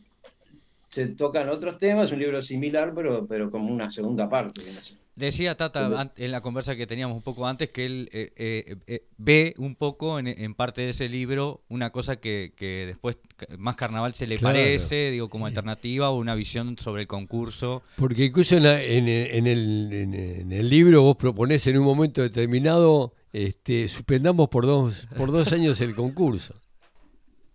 [0.88, 4.62] se tocan otros temas, un libro similar, pero, pero como una segunda parte.
[4.62, 4.96] ser.
[5.16, 9.06] Decía Tata en la conversa que teníamos un poco antes que él eh, eh, eh,
[9.16, 13.16] ve un poco en, en parte de ese libro una cosa que, que después
[13.56, 14.54] más carnaval se le Claro.
[14.54, 17.82] parece, digo, como alternativa o una visión sobre el concurso.
[17.96, 21.78] Porque incluso en, la- en el, en el- en- en el libro vos proponés en
[21.78, 26.52] un momento determinado, este, suspendamos por dos, por dos años el concurso.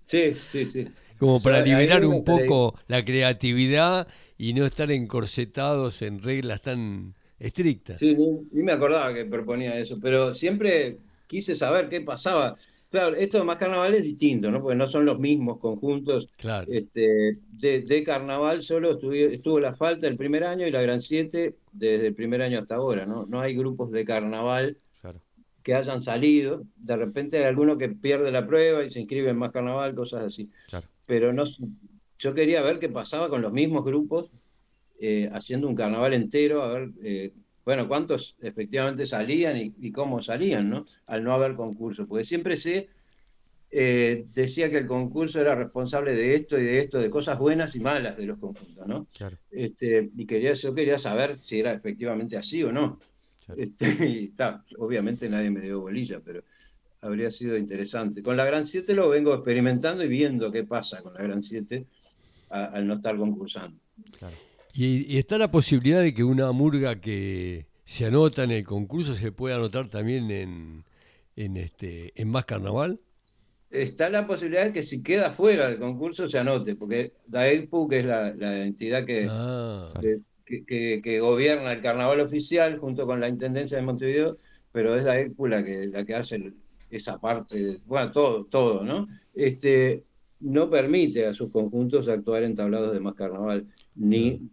[0.09, 0.87] Sí, sí, sí.
[1.19, 7.13] Como para liberar un poco la creatividad y no estar encorsetados en reglas tan
[7.47, 7.99] estrictas.
[7.99, 12.55] Sí, ni, ni me acordaba que proponía eso, pero siempre quise saber qué pasaba.
[12.89, 14.61] Claro, esto de más carnaval es distinto, ¿no?
[14.61, 16.27] Porque no son los mismos conjuntos.
[16.35, 16.67] Claro.
[16.69, 21.55] Este, de, de carnaval solo estuvo la falta el primer año y la Gran 7
[21.71, 23.25] desde el primer año hasta ahora, ¿no?
[23.27, 25.19] No hay grupos de carnaval Claro.
[25.63, 26.63] que hayan salido.
[26.75, 30.25] De repente hay alguno que pierde la prueba y se inscribe en más carnaval, cosas
[30.25, 30.49] así.
[31.07, 31.45] Pero no,
[32.19, 34.29] yo quería ver qué pasaba con los mismos grupos
[35.03, 37.33] eh, haciendo un carnaval entero, a ver, eh,
[37.65, 40.85] bueno, cuántos efectivamente salían y, cómo salían, ¿no?
[41.07, 42.05] Al no haber concurso.
[42.05, 42.87] Porque siempre se
[43.71, 47.75] eh, decía que el concurso era responsable de esto y de esto, de cosas buenas
[47.75, 49.07] y malas de los conjuntos, ¿no?
[49.49, 52.99] Este, y quería, yo quería saber si era efectivamente así o no.
[53.57, 54.31] Este, y
[54.77, 56.43] obviamente nadie me dio bolilla, pero
[57.01, 58.21] habría sido interesante.
[58.21, 61.87] Con la Gran 7 lo vengo experimentando y viendo qué pasa con la Gran 7
[62.49, 63.79] al no estar concursando.
[64.73, 69.31] ¿Y, está la posibilidad de que una murga que se anota en el concurso se
[69.31, 70.85] pueda anotar también en,
[71.35, 72.99] en, este, en más carnaval?
[73.69, 77.87] Está la posibilidad de que si queda fuera del concurso se anote, porque la EIPU,
[77.87, 79.93] que es la, entidad ah.
[80.45, 84.37] que, que, gobierna el carnaval oficial junto con la Intendencia de Montevideo,
[84.71, 86.53] pero es la EIPU la que, la que hace
[86.89, 89.07] esa parte, bueno, todo, todo, ¿no?
[89.33, 90.03] Este,
[90.41, 94.49] no permite a sus conjuntos actuar en tablados de más carnaval, ni,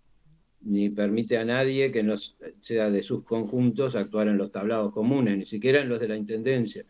[0.63, 2.17] ni permite a nadie que no
[2.61, 6.17] sea de sus conjuntos actuar en los tablados comunes, ni siquiera en los de la
[6.17, 6.85] Intendencia.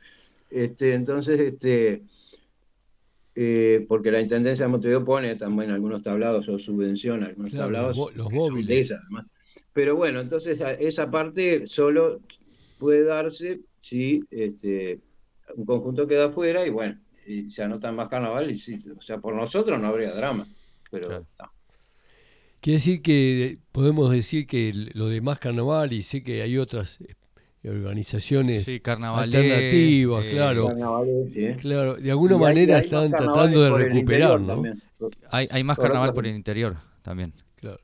[0.50, 2.02] Este, entonces, este,
[3.34, 7.96] eh, porque la Intendencia de Montevideo pone también algunos tablados o subvenciona algunos tablados.
[8.14, 8.92] Los, móviles.
[9.72, 12.20] Pero bueno, entonces esa parte solo
[12.78, 15.00] puede darse si este,
[15.54, 19.18] un conjunto queda fuera y bueno, y se anotan más carnaval y sí, o sea,
[19.18, 20.46] por nosotros no habría drama.
[20.90, 21.26] Pero
[22.60, 26.98] Quiere decir que podemos decir que lo de más carnaval y sé que hay otras
[27.64, 30.74] organizaciones alternativas, eh, claro.
[31.60, 34.62] Claro, de alguna manera están tratando de recuperar, ¿no?
[35.30, 37.32] Hay, hay más carnaval por el interior también.
[37.56, 37.80] Claro.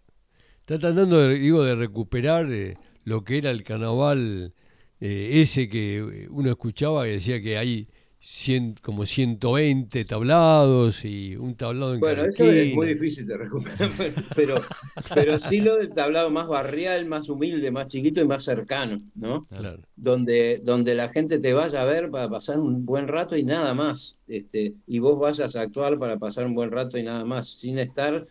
[0.61, 4.53] Están tratando, de, digo, de recuperar eh, lo que era el carnaval
[5.01, 7.89] eh, ese que uno escuchaba y decía que hay
[8.81, 13.91] como 120 tablados y un tablado en Bueno, eso es muy difícil de recuperar,
[14.37, 14.63] pero,
[15.15, 19.43] pero sí lo del tablado más barrial, más humilde, más chiquito y más cercano, ¿no?
[19.43, 19.81] Claro.
[19.97, 23.75] Donde, donde la gente te vaya a ver para pasar un buen rato y nada
[23.75, 24.17] más.
[24.27, 27.79] Este, y vos vayas a actuar para pasar un buen rato y nada más, sin
[27.79, 28.27] estar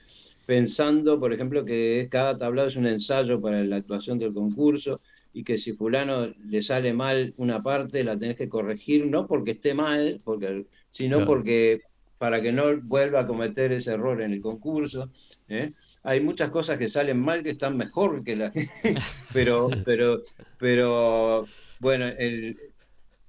[0.48, 5.02] pensando, por ejemplo, que cada tablado es un ensayo para la actuación del concurso
[5.34, 9.52] y que si fulano le sale mal una parte la tenés que corregir, no porque
[9.52, 11.82] esté mal, porque, sino porque
[12.18, 15.10] para que no vuelva a cometer ese error en el concurso.
[15.50, 15.74] ¿eh?
[16.04, 18.54] Hay muchas cosas que salen mal que están mejor que la
[19.34, 20.24] pero, pero,
[20.58, 21.46] pero
[21.80, 22.58] bueno, el,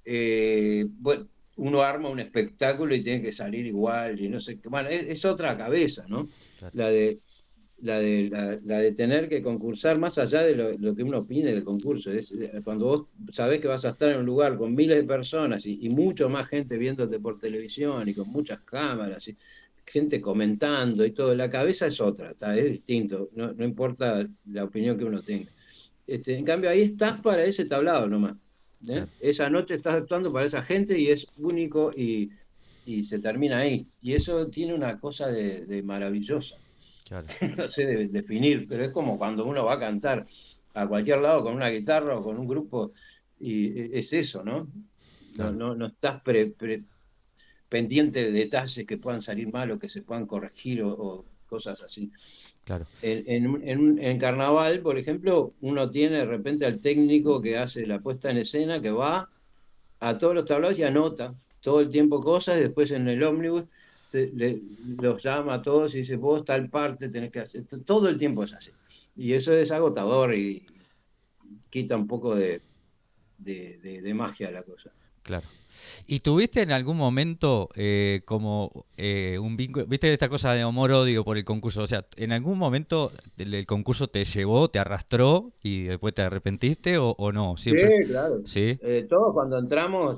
[0.05, 4.89] eh, bueno, uno arma un espectáculo y tiene que salir igual y no sé Bueno,
[4.89, 6.27] es, es otra cabeza, ¿no?
[6.73, 7.19] La de
[7.81, 11.63] la de, la, de tener que concursar más allá de lo, que uno opine del
[11.63, 12.11] concurso.
[12.11, 12.33] Es,
[12.63, 15.89] cuando vos sabés que vas a estar en un lugar con miles de personas y,
[15.89, 19.35] mucho más gente viéndote por televisión y con muchas cámaras y
[19.85, 24.63] gente comentando y todo, la cabeza es otra, está, es distinto, no, no importa la
[24.63, 25.51] opinión que uno tenga.
[26.07, 28.35] Este, en cambio, ahí estás para ese tablado nomás.
[28.87, 29.05] ¿eh?
[29.19, 32.29] Esa noche estás actuando para esa gente y es único y,
[32.85, 33.87] y se termina ahí.
[34.01, 36.57] Y eso tiene una cosa de, de maravillosa.
[37.57, 40.25] no sé definir, pero es como cuando uno va a cantar
[40.73, 42.93] a cualquier lado con una guitarra o con un grupo,
[43.39, 44.67] y e, es eso, ¿no?
[45.37, 46.21] No, no, estás
[47.67, 52.11] pendiente de detalles que puedan salir mal o que se puedan corregir o, cosas así.
[52.63, 52.87] Claro.
[53.01, 57.99] En, en, en, carnaval, por ejemplo, uno tiene de repente al técnico que hace la
[57.99, 59.29] puesta en escena, que va
[59.99, 63.65] a todos los tablados y anota todo el tiempo cosas, después en el ómnibus
[64.11, 68.43] los llama a todos y dice, vos tal parte tenés que hacer, todo el tiempo
[68.43, 68.71] es así.
[69.15, 70.65] Y eso es agotador y
[71.69, 72.61] quita un poco de,
[73.37, 74.91] de, magia a la cosa.
[75.23, 75.45] Claro.
[76.07, 81.23] ¿Y tuviste en algún momento eh, como eh, un vínculo, viste esta cosa de amor-odio
[81.23, 81.83] por el concurso?
[81.83, 86.97] O sea, ¿en algún momento el, concurso te llevó, te arrastró y después te arrepentiste
[86.97, 87.55] o, no?
[87.57, 88.03] ¿Siempre?
[88.03, 88.41] Sí, claro.
[88.45, 88.79] ¿Sí?
[88.81, 90.17] Eh, todos cuando entramos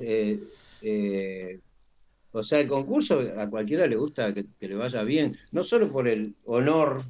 [2.40, 6.08] o sea, el concurso a cualquiera le gusta que, le vaya bien, no solo por
[6.08, 7.02] el honor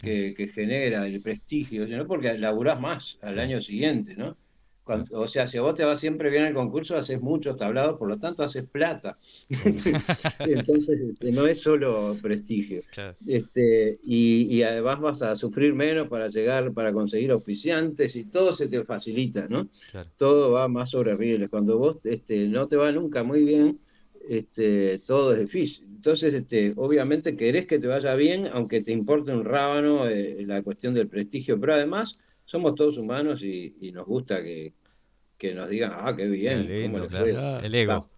[0.00, 4.36] que, genera, el prestigio, sino porque laburás más al año siguiente, ¿no?
[5.12, 8.08] o sea, si a vos te va siempre bien el concurso, haces muchos tablados, por
[8.08, 9.18] lo tanto haces plata.
[10.40, 12.80] Entonces, este, no es solo prestigio.
[13.26, 18.68] Este, y, además vas a sufrir menos para llegar, para conseguir auspiciantes y todo se
[18.68, 19.68] te facilita, ¿no?
[20.16, 21.50] Todo va más sobre rieles.
[21.50, 23.78] Cuando vos este, no te va nunca muy bien,
[24.28, 25.86] este, todo es difícil.
[25.86, 30.62] Entonces, este, obviamente querés que te vaya bien, aunque te importe un rábano eh, la
[30.62, 34.72] cuestión del prestigio, pero además somos todos humanos y, nos gusta que,
[35.38, 37.64] que nos digan, ah, qué bien, Qué lindo, cómo le claro.
[37.64, 38.08] El ego.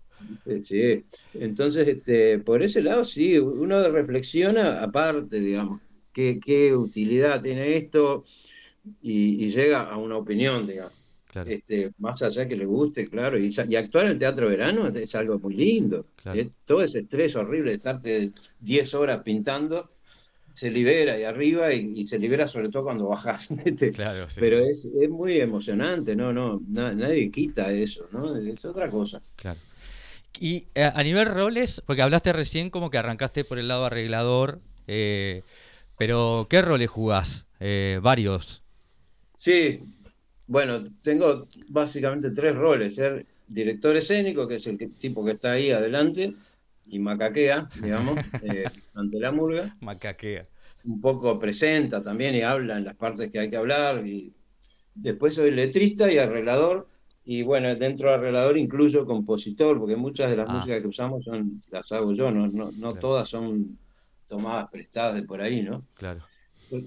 [0.45, 1.05] Sí, sí.
[1.35, 5.81] Entonces, este, por ese lado, sí, uno reflexiona aparte, digamos,
[6.13, 8.25] qué, qué utilidad tiene esto
[9.03, 11.02] y, y llega a una opinión, digamos.
[11.33, 15.15] Claro, Este, más allá que le guste, claro, y, y actuar en teatro verano es
[15.17, 16.07] algo muy lindo.
[16.17, 16.39] Claro.
[16.39, 19.91] Eh, Todo ese estrés horrible de estarte 10 horas pintando
[20.53, 23.49] se libera ahí arriba y, y se libera sobre todo cuando bajas.
[23.93, 28.37] claro, sí, Pero sí, es, es muy emocionante, no, no, na- nadie quita eso, ¿no?
[28.37, 29.23] Es otra cosa.
[29.37, 29.61] claro.
[30.39, 34.63] Y eh, a nivel roles, porque hablaste recién como que arrancaste por el lado arreglador,
[34.89, 35.45] eh,
[35.99, 37.47] pero ¿qué roles jugás?
[37.61, 38.63] Eh, varios.
[39.39, 39.81] Sí,
[40.53, 42.95] bueno, tengo básicamente tres roles.
[42.95, 46.35] Ser director escénico, que es el que- tipo que está ahí adelante
[46.87, 49.75] y macaquea, digamos, eh, ante la murga.
[49.81, 50.47] Macaquea.
[50.85, 54.07] Un poco presenta también y habla en las partes que hay que hablar.
[54.07, 54.33] Y
[54.95, 56.89] después soy letrista y arreglador.
[57.25, 60.53] Y bueno, dentro del arreglador incluyo compositor, porque muchas de las Ah.
[60.55, 62.99] músicas que usamos son, las hago yo, no, no, no Claro.
[62.99, 63.79] todas son
[64.29, 65.87] tomadas prestadas de por ahí, ¿no?
[65.95, 66.21] Claro,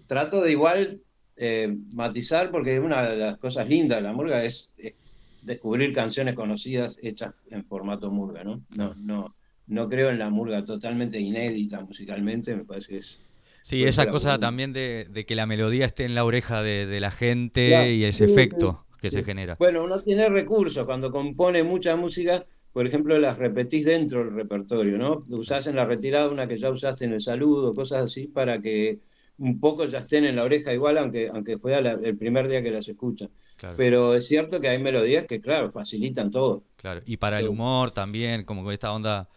[0.08, 1.00] Trato de igual
[1.38, 4.96] eh, matizar porque una de las cosas lindas de la murga es, es
[5.42, 8.64] descubrir canciones conocidas hechas en formato murga, ¿no?
[8.70, 9.36] No, no,
[9.68, 13.20] no creo en la murga totalmente inédita musicalmente, me parece que es...
[13.62, 17.00] Sí, esa cosa también de, de que la melodía esté en la oreja de, de
[17.00, 19.18] la gente Claro, y ese sí, efecto que sí.
[19.18, 19.56] se genera.
[19.58, 24.98] Bueno, uno tiene recursos cuando compone mucha música, por ejemplo, las repetís dentro del repertorio,
[24.98, 25.26] ¿no?
[25.30, 29.00] Usás en la retirada una que ya usaste en el saludo, cosas así, para que
[29.38, 32.62] un poco ya estén en la oreja igual, aunque, aunque fuera la- el primer día
[32.64, 33.30] que las escuchan.
[33.58, 36.64] Claro, Pero es cierto que hay melodías que, claro, facilitan todo.
[36.78, 37.02] claro.
[37.06, 39.28] Y para el humor también, como con esta onda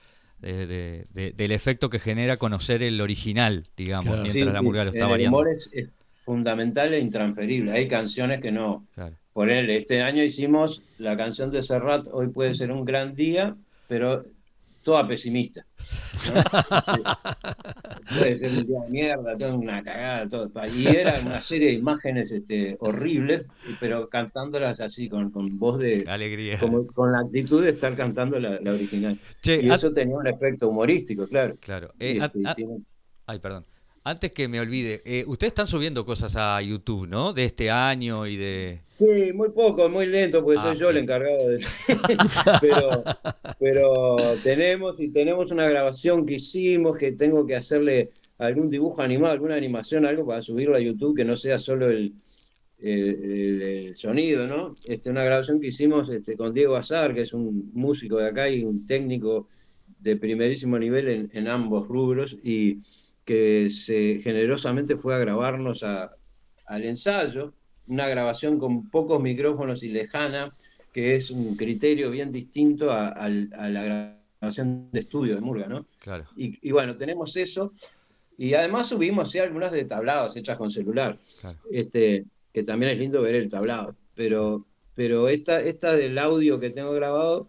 [0.41, 4.23] de- de- de- del efecto que genera conocer el original, digamos, Claro.
[4.23, 5.37] mientras Sí, la murga lo está el variando.
[5.39, 7.73] humor es, es fundamental e intransferible.
[7.73, 8.87] Hay canciones que no.
[8.95, 9.17] Claro.
[9.33, 13.57] Por él, este año hicimos la canción de Serrat, Hoy puede ser un gran día,
[13.89, 14.25] pero
[14.83, 15.65] toda pesimista.
[16.27, 16.43] ¿no?
[18.19, 20.51] puede ser un día de mierda, toda una cagada, todo.
[20.75, 23.47] Y era una serie de imágenes este, horribles,
[23.81, 26.05] pero cantándolas así, con, con voz de.
[26.09, 26.59] Alegría.
[26.59, 29.19] Como, con la actitud de estar cantando la, la original.
[29.43, 31.57] Che, Y eso tenía un efecto humorístico, claro.
[31.61, 31.93] claro.
[31.99, 32.83] Eh, este, tiene-
[33.27, 33.65] ay, perdón.
[34.05, 37.33] Antes que me olvide, eh, ustedes están subiendo cosas a YouTube, ¿no?
[37.33, 38.81] De este año y de...
[38.97, 41.65] Sí, muy poco, muy lento, porque Ah, soy yo el encargado de...
[42.61, 43.05] pero,
[43.59, 49.33] pero tenemos y tenemos una grabación que hicimos que tengo que hacerle algún dibujo animado,
[49.35, 52.15] alguna animación, algo para subirlo a YouTube que no sea solo el,
[52.79, 54.75] el, el- el sonido, ¿no?
[54.87, 58.49] Este, una grabación que hicimos este, con Diego Azar, que es un músico de acá
[58.49, 59.49] y un técnico
[60.01, 62.79] de primerísimo nivel en, en ambos rubros y
[63.29, 66.11] que se generosamente fue a grabarnos a-
[66.65, 67.53] al ensayo,
[67.87, 70.55] una grabación con pocos micrófonos y lejana,
[70.95, 75.85] que es un criterio bien distinto a, la grabación de estudio de Murga, ¿no?
[76.01, 76.25] Claro.
[76.39, 77.73] Y, y bueno, tenemos eso.
[78.39, 81.59] Y además subimos sí, algunas de tablados hechas con celular, Claro.
[81.71, 83.95] este, que también es lindo ver el tablado.
[84.15, 84.65] Pero,
[84.95, 87.47] pero esta, esta del audio que tengo grabado,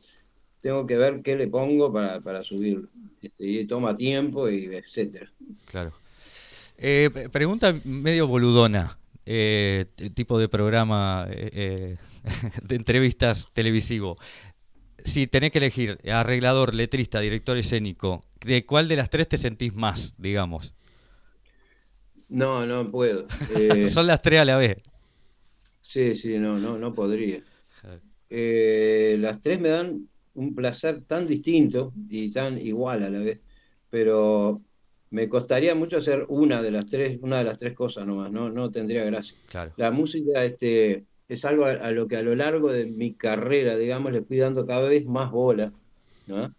[0.60, 2.90] tengo que ver qué le pongo para, para subirlo.
[3.22, 5.32] Este, y toma tiempo y etcétera.
[5.66, 5.94] Claro.
[6.78, 11.98] Eh, pregunta medio boludona, eh, tipo de programa eh,
[12.64, 14.18] de entrevistas televisivo.
[15.04, 19.74] Si tenés que elegir arreglador, letrista, director escénico, ¿de cuál de las tres te sentís
[19.74, 20.74] más, digamos?
[22.30, 23.28] No, no puedo.
[23.90, 24.78] Son las tres a la vez.
[25.82, 27.42] Sí, sí, no, no, no podría.
[28.30, 30.08] Las tres me dan
[30.40, 33.42] un placer tan distinto y tan igual a la vez,
[33.90, 34.62] pero
[35.12, 38.50] me costaría mucho hacer una de las tres, una de las tres cosas nomás, no,
[38.50, 39.36] no tendría gracia.
[39.50, 39.72] Claro.
[39.78, 43.76] La música este, es algo a, a lo que a lo largo de mi carrera,
[43.76, 45.72] digamos, le fui dando cada vez más bola,
[46.28, 46.54] ¿no?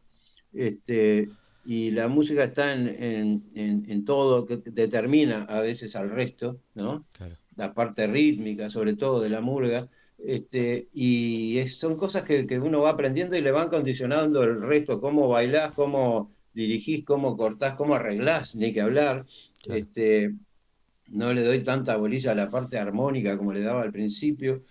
[0.52, 1.30] Este,
[1.64, 6.58] y la música está en, en- en- en todo, que determina a veces al resto,
[6.74, 7.04] ¿no?
[7.12, 7.34] Claro.
[7.56, 9.86] la parte rítmica, sobre todo de la murga,
[10.24, 14.60] este, y es- son cosas que, que uno va aprendiendo y le van condicionando el
[14.62, 19.26] resto, cómo bailás, cómo dirigís, cómo cortás, cómo arreglás, ni que hablar.
[19.62, 19.80] Claro.
[19.80, 20.34] Este,
[21.08, 24.64] no le doy tanta bolilla a la parte armónica como le daba al principio,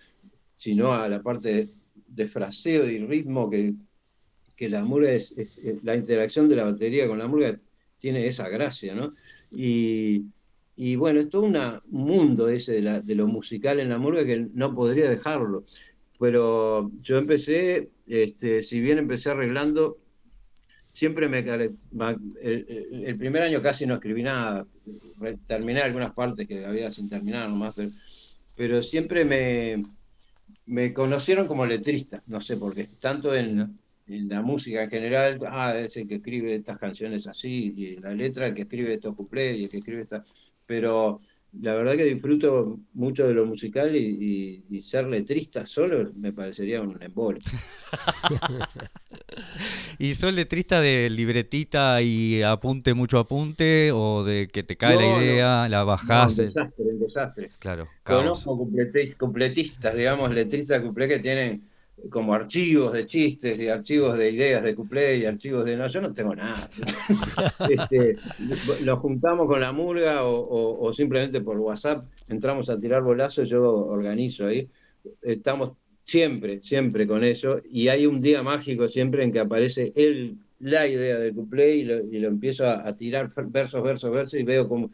[0.56, 1.70] sino a la parte
[2.08, 3.76] de fraseo y ritmo que,
[4.56, 7.60] que la murga es, es- es- la interacción de la batería con la murga
[7.98, 9.14] tiene esa gracia, ¿no?
[9.52, 10.26] Y,
[10.84, 13.98] y bueno, es todo una- un mundo ese de, la- de lo musical en la
[13.98, 15.66] murga que no podría dejarlo.
[16.20, 19.98] Pero yo empecé, este, si bien empecé arreglando,
[20.94, 21.40] siempre me...
[21.40, 22.66] El,
[23.06, 24.68] el- primer año casi no escribí nada,
[25.46, 27.92] terminé algunas partes que había sin terminar nomás, pero,
[28.56, 29.84] pero siempre me,
[30.66, 35.40] me conocieron como letrista, no sé por qué, tanto en, en la música en general,
[35.48, 39.16] ah, es el que escribe estas canciones así, y la letra el que escribe estos
[39.16, 41.20] cuplés y el que escribe estas, pero
[41.60, 47.02] la verdad que disfruto mucho de lo musical y, ser letrista solo me parecería un
[47.02, 47.40] embole.
[50.00, 55.24] ¿Y sos letrista de libretita y apunte mucho apunte o de que te cae la
[55.24, 56.38] idea, la bajás?
[56.38, 57.50] un desastre, un desastre.
[57.58, 58.70] Claro, Conozco
[59.18, 61.68] completistas, digamos, letristas que tienen
[62.10, 65.76] como archivos de chistes y archivos de ideas de cuplé y archivos de...
[65.76, 66.70] No, yo no tengo nada.
[67.70, 68.16] este,
[68.84, 74.48] lo juntamos con la murga o, simplemente por WhatsApp entramos a tirar bolazos, yo organizo
[74.48, 74.68] ahí.
[75.22, 75.72] Estamos
[76.04, 80.88] siempre, siempre con eso y hay un día mágico siempre en que aparece él, la
[80.88, 84.92] idea del cuplé y lo, empiezo a, tirar versos, versos, versos y veo cómo,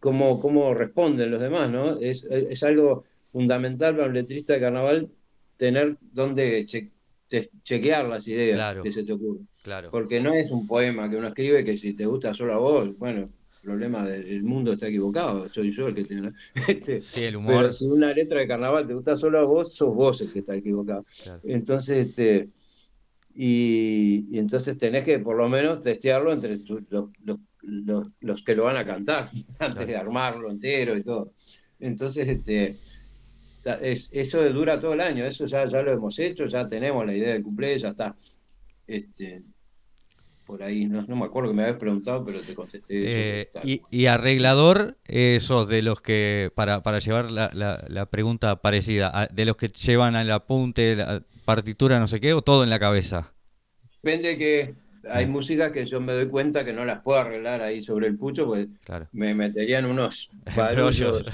[0.00, 2.00] cómo, cómo responden los demás, ¿no?
[2.00, 5.08] Es, es algo fundamental para un letrista de carnaval
[5.58, 6.64] tener donde
[7.62, 9.46] chequear las ideas que se te ocurren.
[9.62, 9.90] Claro.
[9.90, 12.96] Porque no es un poema que uno escribe que si te gusta solo a vos,
[12.96, 16.32] bueno, el problema del mundo está equivocado, soy yo el que tiene.
[16.68, 17.56] Este, sí, el humor.
[17.56, 20.38] Pero si una letra de carnaval te gusta solo a vos, sos vos el que
[20.38, 21.04] está equivocado.
[21.44, 22.48] Entonces, este,
[23.34, 26.58] y, entonces tenés que por lo menos testearlo entre
[28.20, 31.32] los, que lo van a cantar, antes de armarlo entero y todo.
[31.80, 32.76] Entonces, este,
[33.82, 37.14] es, eso dura todo el año, eso ya, ya lo hemos hecho, ya tenemos la
[37.14, 38.14] idea del cumple, ya está.
[38.86, 39.42] Este,
[40.46, 43.50] por ahí, no, me acuerdo que me habías preguntado, pero te contesté.
[43.52, 49.44] Eh, y, arreglador, eso de los que, para, para llevar la, la, pregunta parecida, de
[49.44, 53.34] los que llevan al apunte, la partitura, no sé qué, o todo en la cabeza.
[54.02, 54.74] Depende que
[55.10, 55.30] hay mm.
[55.30, 58.46] músicas que yo me doy cuenta que no las puedo arreglar ahí sobre el pucho,
[58.46, 58.68] pues
[59.12, 61.24] me meterían unos barullos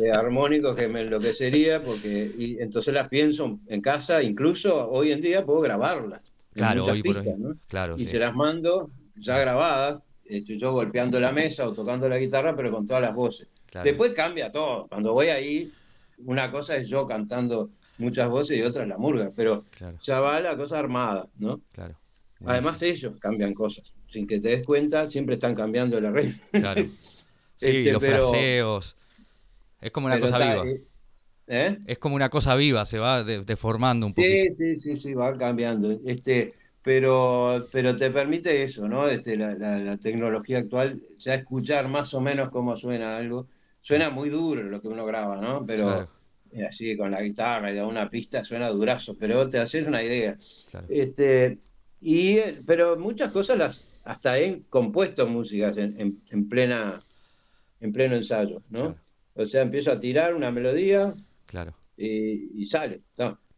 [0.00, 5.20] eh, armónicos que me enloquecería, porque y entonces las pienso en casa, incluso hoy en
[5.20, 6.24] día puedo grabarlas.
[6.54, 7.02] Claro, hoy
[7.68, 12.18] claro, y se las mando ya grabadas, estoy yo golpeando la mesa o tocando la
[12.18, 13.48] guitarra, pero con todas las voces.
[13.82, 14.86] Después cambia todo.
[14.88, 15.70] Cuando voy ahí,
[16.24, 17.68] una cosa es yo cantando
[17.98, 19.64] muchas voces y otra la murga, pero
[20.02, 21.60] ya va la cosa armada, ¿no?
[21.72, 21.94] Claro.
[22.44, 23.92] Además ellos cambian cosas.
[24.08, 26.32] Sin que te des cuenta, siempre están cambiando la red.
[26.52, 26.84] Claro.
[27.58, 28.96] Sí, este, los fraseos.
[29.86, 30.64] Es como una cosa viva.
[31.46, 31.78] ¿eh?
[31.86, 34.54] Es como una cosa viva, se va deformando un poquito.
[34.58, 35.96] Sí, sí, sí, sí, va cambiando.
[36.04, 39.08] Este, pero, pero te permite eso, ¿no?
[39.08, 43.46] Este, la, tecnología actual, ya escuchar más o menos cómo suena algo.
[43.80, 45.64] Suena muy duro lo que uno graba, ¿no?
[45.64, 46.08] Pero
[46.68, 50.36] así con la guitarra y de una pista suena durazo, pero te haces una idea.
[50.88, 51.58] Este,
[52.00, 57.02] y, pero muchas cosas las hasta he compuesto músicas en, en, plena
[57.80, 58.96] en pleno ensayo, ¿no?
[59.36, 61.14] O sea, empiezo a tirar una melodía
[61.46, 61.74] claro.
[61.96, 63.02] y, sale.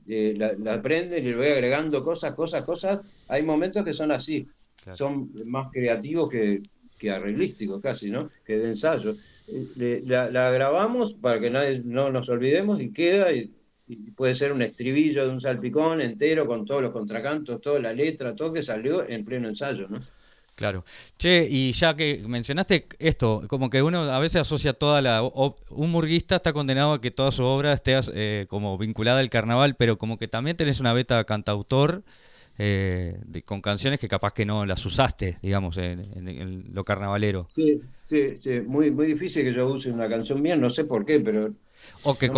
[0.08, 3.00] Eh, la, aprenden y le voy agregando cosas, cosas, cosas.
[3.28, 4.46] Hay momentos que son así.
[4.94, 6.62] Son más creativos que,
[6.98, 8.30] que, arreglísticos casi, ¿no?
[8.44, 9.16] Que de ensayo.
[9.46, 13.52] Eh, la, grabamos para que nadie, no nos olvidemos y queda y,
[14.14, 18.34] puede ser un estribillo de un salpicón entero con todos los contracantos, toda la letra,
[18.34, 19.98] todo que salió en pleno ensayo, ¿no?
[20.58, 20.84] Claro.
[21.18, 25.22] Che, y ya que mencionaste esto, como que uno a veces asocia toda la...
[25.22, 29.76] un murguista está condenado a que toda su obra esté eh, como vinculada al carnaval,
[29.76, 32.02] pero como que también tenés una beta cantautor
[32.58, 37.48] eh, con canciones que capaz que no las usaste, digamos, en, lo carnavalero.
[37.54, 38.60] Sí, sí, sí.
[38.66, 41.52] Muy, muy difícil que yo use una canción mía, no sé por qué, pero
[42.02, 42.30] o que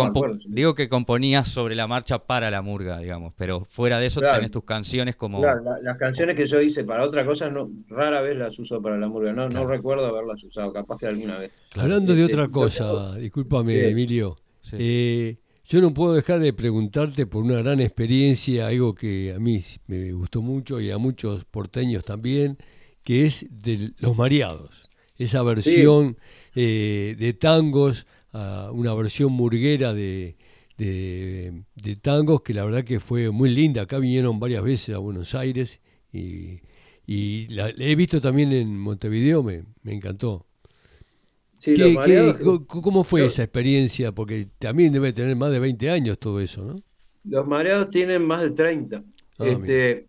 [0.47, 4.51] digo que componías sobre la marcha para la murga, digamos, pero fuera de eso tenés
[4.51, 5.41] tus canciones como...
[5.41, 8.97] Claro, las canciones que yo hice para otra cosa no, rara vez las uso para
[8.97, 11.51] la murga, no, no recuerdo haberlas usado, capaz que alguna vez.
[11.75, 14.35] Hablando de este, otra cosa, discúlpame Emilio,
[14.73, 19.63] eh, yo no puedo dejar de preguntarte por una gran experiencia, algo que a mí
[19.87, 22.57] me gustó mucho y a muchos porteños también,
[23.03, 26.17] que es de los mareados, esa versión
[26.55, 30.35] eh, de tangos una versión murguera de,
[30.77, 33.83] de, tangos que la verdad que fue muy linda.
[33.83, 35.79] Acá vinieron varias veces a Buenos Aires
[36.11, 36.61] y,
[37.05, 40.45] y la, he visto también en Montevideo, me, me encantó.
[42.67, 44.11] cómo fue esa experiencia?
[44.11, 46.75] Porque también debe tener más de 20 años todo eso, ¿no?
[47.23, 49.03] Los mareados tienen más de 30.
[49.37, 50.07] Ah, este,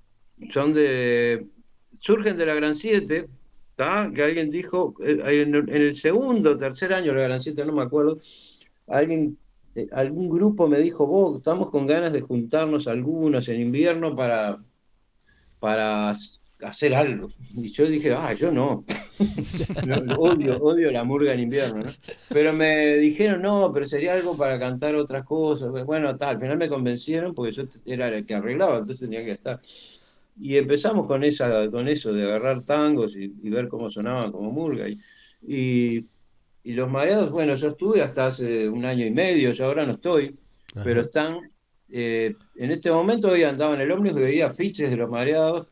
[0.52, 1.46] son de.
[1.92, 3.28] surgen de la Gran 7,
[3.76, 8.18] que alguien dijo, eh, en el segundo, tercer año la Gran Siete, no me acuerdo,
[8.86, 9.38] alguien,
[9.74, 14.58] eh, algún grupo me dijo, vos, estamos con ganas de juntarnos algunos en invierno para,
[15.58, 16.14] para
[16.62, 17.30] hacer algo.
[17.54, 18.84] Y yo dije, ah, yo no.
[20.18, 21.90] odio, odio la murga en invierno, ¿no?
[22.28, 25.70] Pero me dijeron, no, pero sería algo para cantar otras cosas.
[25.84, 29.32] Bueno, tal, al final me convencieron porque yo era el que arreglaba, entonces tenía que
[29.32, 29.60] estar.
[30.38, 34.88] Y empezamos con, esa, con eso de agarrar tangos y, ver cómo sonaban como murga.
[34.88, 36.06] Y,
[36.64, 39.92] y, los mareados, bueno, yo estuve hasta hace un año y medio, yo ahora no
[39.92, 40.36] estoy,
[40.84, 41.38] pero están,
[41.90, 45.66] eh, en este momento hoy andaba en el ómnibus y veía afiches de los mareados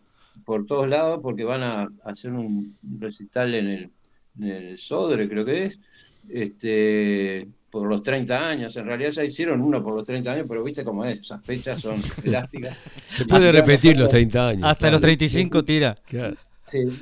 [0.44, 3.90] por todos lados porque van a hacer un recital en el,
[4.38, 5.80] en el Sodre, creo que es,
[6.28, 8.76] este, por los 30 años.
[8.76, 11.80] En realidad ya hicieron uno por los 30 años, pero viste cómo es, esas fechas
[11.80, 12.76] son elásticas.
[13.16, 14.64] Se puede repetir los 30 años.
[14.64, 15.96] Hasta los 35 tira.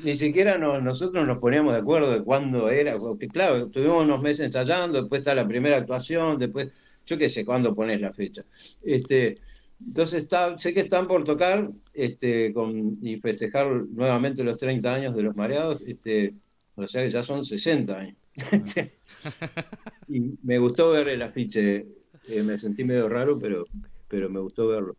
[0.04, 4.46] ni siquiera nosotros nos poníamos de acuerdo de cuándo era, porque claro, tuvimos unos meses
[4.46, 6.68] ensayando, después está la primera actuación, después,
[7.06, 8.44] yo qué sé, cuándo pones la fecha.
[8.82, 9.38] Este,
[9.86, 15.16] entonces está, sé que están por tocar este, con, y festejar nuevamente los 30 años
[15.16, 16.34] de los mareados, este,
[16.74, 18.16] o sea que ya son 60 años.
[20.08, 21.86] y me gustó ver el afiche,
[22.28, 23.64] eh, me sentí medio raro, pero,
[24.08, 24.96] pero me gustó verlo.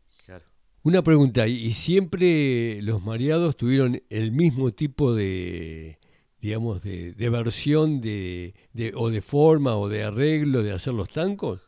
[0.82, 6.00] Una pregunta, ¿y siempre los mareados tuvieron el mismo tipo de,
[6.40, 11.62] digamos, de, versión de, de, o de forma o de arreglo de hacer los tangos?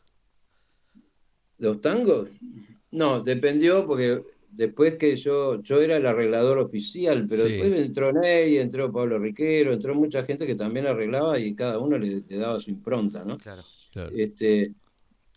[1.57, 2.29] ¿Los tangos?
[2.89, 8.57] No, dependió porque después que yo, yo era el arreglador oficial, pero después entró Ney,
[8.57, 12.69] entró Pablo Riquero, entró mucha gente que también arreglaba y cada uno le, daba su
[12.69, 13.37] impronta, ¿no?
[13.37, 13.63] Claro,
[14.15, 14.73] Este,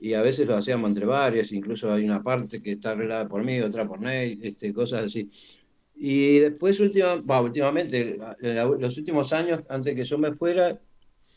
[0.00, 3.44] y a veces lo hacíamos entre varios, incluso hay una parte que está arreglada por
[3.44, 5.30] mí, otra por Ney, este, cosas así.
[5.96, 10.80] Y después, última, últimamente, en los últimos años, antes que yo me fuera,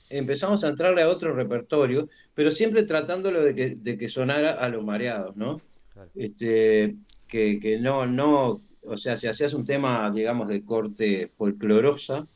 [0.09, 4.67] empezamos a entrarle a otro repertorio, pero siempre tratándolo de que, de que sonara a
[4.69, 5.57] los mareados, ¿no?
[6.15, 6.95] Este,
[7.28, 12.28] que, no, no, o sea, si hacías un tema, digamos, de corte folclorosa,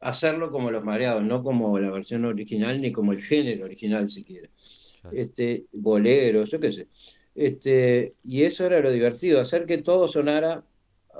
[0.00, 4.48] hacerlo como los mareados, no como la versión original ni como el género original siquiera.
[5.12, 6.88] Este, boleros, yo qué sé.
[7.34, 10.64] Este, y eso era lo divertido, hacer que todo sonara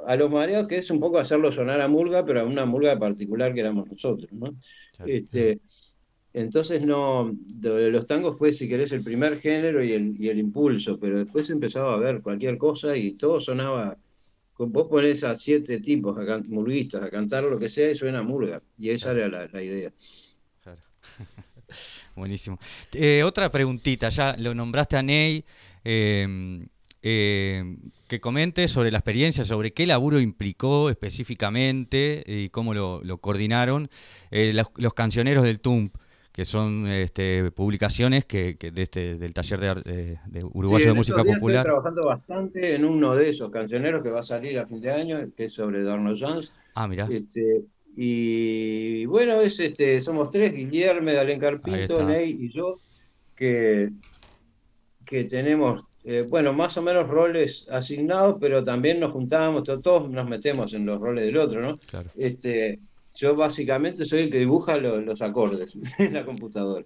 [0.06, 2.98] a los mareados, que es un poco hacerlo sonar a Murga, pero a una Murga
[2.98, 4.54] particular que éramos nosotros, ¿no?
[5.06, 5.60] Este,
[6.34, 10.98] entonces no, los tangos fue, si querés, el primer género y el, y el impulso,
[10.98, 13.98] pero después empezaba a ver cualquier cosa y todo sonaba,
[14.56, 18.62] vos ponés a siete tipos, a murguistas, a cantar lo que sea y suena murga,
[18.78, 19.92] y esa era la, idea.
[22.16, 22.58] Buenísimo.
[22.92, 25.44] Eh, otra preguntita, ya lo nombraste a Ney,
[25.84, 26.66] em,
[27.02, 27.78] em,
[28.08, 33.90] que comente sobre la experiencia, sobre qué laburo implicó específicamente y cómo lo, coordinaron
[34.30, 35.96] eh, los, cancioneros del TUMP
[36.32, 41.66] que son este, publicaciones que, de este, del taller de, de Uruguayo de Música Popular.
[41.66, 44.90] Estoy trabajando bastante en uno de esos cancioneros que va a salir a fin de
[44.90, 46.50] año, que es sobre Darno Jones.
[46.74, 47.06] Ah, mira.
[47.10, 47.64] Este,
[47.94, 52.78] y bueno, es este, somos tres, Guillermo, Dalen Carpito, Ney y yo,
[53.36, 53.90] que,
[55.04, 60.26] que tenemos, eh, bueno, más o menos roles asignados, pero también nos juntamos, todos nos
[60.26, 61.74] metemos en los roles del otro, ¿no?
[61.76, 62.08] Claro.
[62.16, 62.78] Este,
[63.14, 66.84] yo básicamente soy el que dibuja los acordes en la computadora.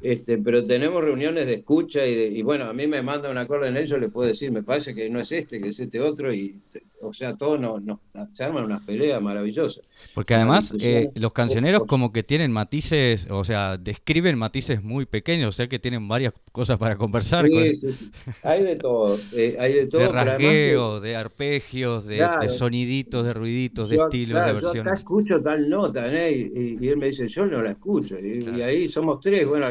[0.00, 3.68] Este, pero tenemos reuniones de escucha y, y, bueno, a mí me manda un acorde
[3.68, 6.32] en ello, le puedo decir, me parece que no es este, que es este otro,
[6.32, 6.60] y
[7.02, 8.00] o sea, todos no, no,
[8.32, 9.84] se arman unas peleas maravillosas.
[10.14, 15.48] Porque además eh, los cancioneros como que tienen matices, o sea, describen matices muy pequeños,
[15.48, 17.46] o sea que tienen varias cosas para conversar.
[17.46, 17.80] Sí,
[18.42, 20.00] Hay de todo, eh, hay de todo.
[20.00, 24.74] De rasgueo, de arpegios, de, soniditos, de ruiditos, de estilos, de versiones.
[24.74, 28.62] Yo acá escucho tal nota, y, y, él me dice, yo no la escucho, y,
[28.62, 29.68] ahí somos tres, bueno,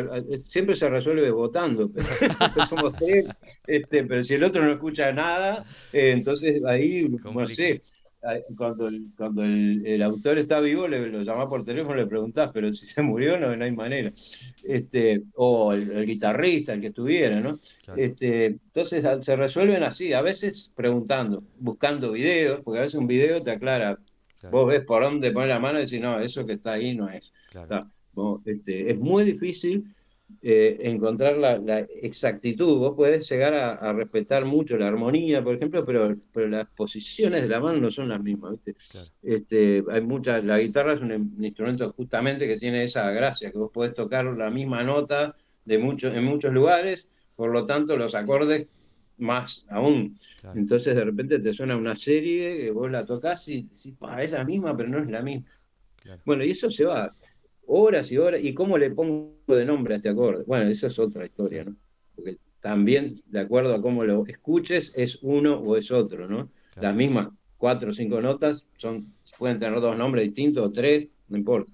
[0.48, 2.08] siempre se resuelve votando, pero,
[2.68, 3.26] somos tres,
[3.66, 5.64] este, pero si el otro no escucha nada,
[5.94, 7.82] eh, entonces ahí no sé,
[8.56, 12.52] cuando, el, cuando el, autor está vivo, le, lo llamás por teléfono y le preguntás,
[12.54, 14.14] pero si se murió no, no hay manera.
[14.64, 17.60] Este, o el, guitarrista, el que estuviera, ¿no?
[17.96, 23.42] Este, entonces se resuelven así, a veces preguntando, buscando videos, porque a veces un video
[23.42, 23.98] te aclara,
[24.52, 27.10] vos ves por dónde poner la mano y decís, no, eso que está ahí no
[27.10, 27.32] es.
[28.46, 29.96] este, es muy difícil
[30.42, 32.78] eh, encontrar la, exactitud.
[32.80, 37.50] Vos podés llegar a, respetar mucho la armonía, por ejemplo, pero, pero las posiciones de
[37.50, 38.56] la mano no son las mismas.
[39.22, 43.72] Este, hay muchas, la guitarra es un, instrumento justamente que tiene esa gracia, que vos
[43.72, 48.68] podés tocar la misma nota de muchos en muchos lugares, por lo tanto los acordes
[49.18, 50.18] más aún.
[50.56, 54.76] Entonces de repente te suena una serie que vos la tocas y, es la misma,
[54.76, 55.48] pero no es la misma.
[56.26, 57.16] Bueno, y eso se va
[57.66, 58.42] horas y horas.
[58.44, 60.44] ¿Y cómo le pongo de nombre a este acorde?
[60.46, 61.76] Bueno, eso es otra historia, ¿no?
[62.16, 66.50] Porque también, de acuerdo a cómo lo escuches, es uno o es otro, ¿no?
[66.80, 71.38] Las mismas cuatro o cinco notas, son, pueden tener dos nombres distintos o tres, no
[71.38, 71.72] importa.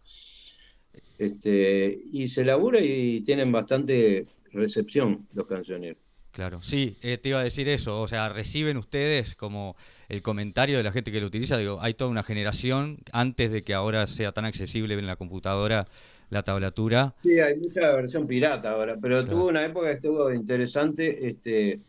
[1.18, 6.07] Este, y se labura y tienen bastante recepción los cancioneros.
[6.38, 9.76] Claro, sí, eh, te iba a decir eso, o sea, reciben ustedes como
[10.08, 13.64] el comentario de la gente que lo utiliza, digo, hay toda una generación antes de
[13.64, 15.88] que ahora sea tan accesible en la computadora
[16.30, 17.16] la tablatura.
[17.24, 21.80] Sí, hay mucha versión pirata ahora, pero tuvo una época que estuvo interesante, este,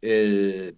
[0.00, 0.74] el,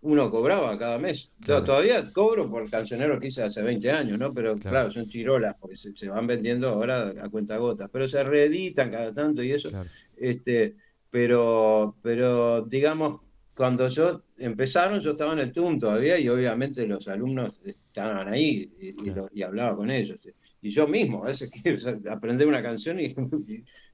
[0.00, 1.30] uno cobraba cada mes.
[1.46, 4.34] Todavía cobro por cancionero que hice hace 20 años, ¿no?
[4.34, 8.90] Pero claro, son chirolas, porque se, van vendiendo ahora a cuenta gotas, pero se reeditan
[8.90, 9.70] cada tanto y eso.
[10.16, 10.74] Este,
[11.12, 13.20] pero, pero digamos,
[13.54, 18.72] cuando yo empezaron, yo estaba en el TUM todavía y obviamente los alumnos estaban ahí
[18.80, 20.18] y, hablaba con ellos.
[20.62, 21.78] Y yo mismo, a veces quiero
[22.10, 23.14] aprender una canción y,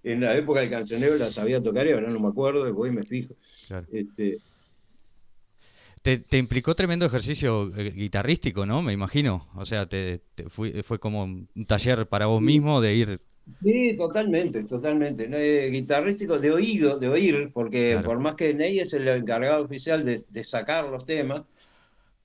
[0.05, 2.93] en la época del cancionero la sabía tocar y ahora no me acuerdo, voy y
[2.93, 3.35] me fijo.
[3.91, 4.39] Este,
[6.03, 8.81] te, implicó tremendo ejercicio eh, guitarrístico, ¿no?
[8.81, 9.49] Me imagino.
[9.57, 13.21] O sea, te, fue, fue, como un taller para vos mismo de ir.
[13.63, 15.29] Sí, totalmente, totalmente.
[15.31, 20.05] Eh, guitarrístico de oído, de oír, porque por más que Ney es el encargado oficial
[20.05, 21.43] de, sacar los temas,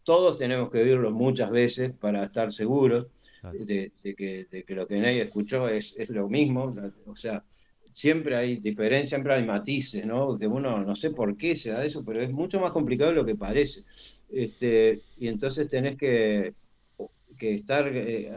[0.03, 3.07] todos tenemos que oírlos muchas veces para estar seguros
[3.53, 6.73] de, que, de, que, lo que Ney escuchó es, es lo mismo.
[7.05, 7.43] O sea,
[7.93, 10.37] siempre hay diferencia, siempre hay matices, ¿no?
[10.37, 13.15] Que uno no sé por qué se da eso, pero es mucho más complicado de
[13.15, 13.83] lo que parece.
[14.29, 16.53] Este, y entonces tenés que,
[17.37, 17.87] que estar.
[17.87, 18.31] Eh,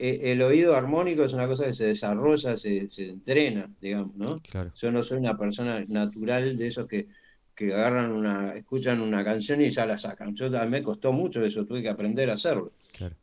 [0.00, 4.40] el oído armónico es una cosa que se desarrolla, se, se entrena, digamos, ¿no?
[4.80, 7.08] Yo no soy una persona natural de esos que,
[7.54, 10.34] que agarran una, escuchan una canción y ya la sacan.
[10.34, 12.72] Yo me costó mucho eso, tuve que aprender a hacerlo.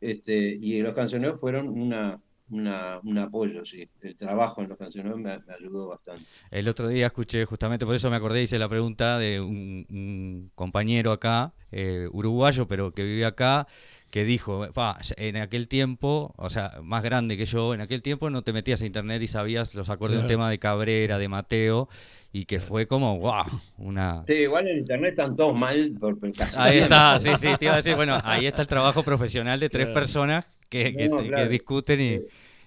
[0.00, 3.88] Este, y los cancioneros fueron una, un apoyo, sí.
[4.00, 6.22] El trabajo en los canciones me, ayudó bastante.
[6.50, 11.10] El otro día escuché, justamente por eso me acordé, hice la pregunta de un, compañero
[11.10, 13.66] acá, eh, uruguayo, pero que vive acá,
[14.10, 14.66] que dijo,
[15.16, 18.80] en aquel tiempo, o sea, más grande que yo, en aquel tiempo no te metías
[18.80, 21.88] a internet y sabías los acordes de un tema de Cabrera, de Mateo,
[22.32, 23.44] y que fue como, wow,
[23.76, 24.24] una...
[24.26, 26.16] Sí, igual en internet están todos mal por
[26.56, 29.68] Ahí está, sí, sí, te iba a decir, bueno, ahí está el trabajo profesional de
[29.68, 31.10] tres personas que,
[31.50, 32.20] discuten y,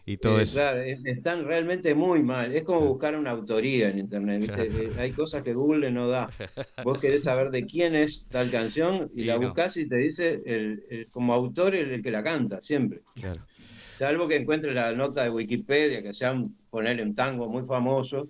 [0.06, 0.56] y todo eso.
[0.56, 2.54] Claro, están realmente muy mal.
[2.54, 4.52] Es como buscar una autoría en internet.
[4.58, 6.30] Eh, hay cosas que Google no da.
[6.84, 11.08] Vos querés saber de quién es tal canción y, la buscas y te dice el,
[11.12, 13.02] como autor el, que la canta, siempre.
[13.96, 18.30] Salvo que encuentres la nota de Wikipedia, que sea un, ponerle un tango muy famoso.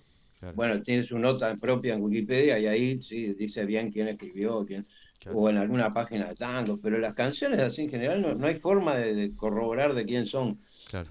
[0.56, 4.88] Bueno, tiene su nota propia en Wikipedia y ahí sí dice bien quién escribió, quién
[5.32, 8.96] o en alguna página de tango, pero las canciones así en general no, hay forma
[8.98, 10.60] de, corroborar de quién son.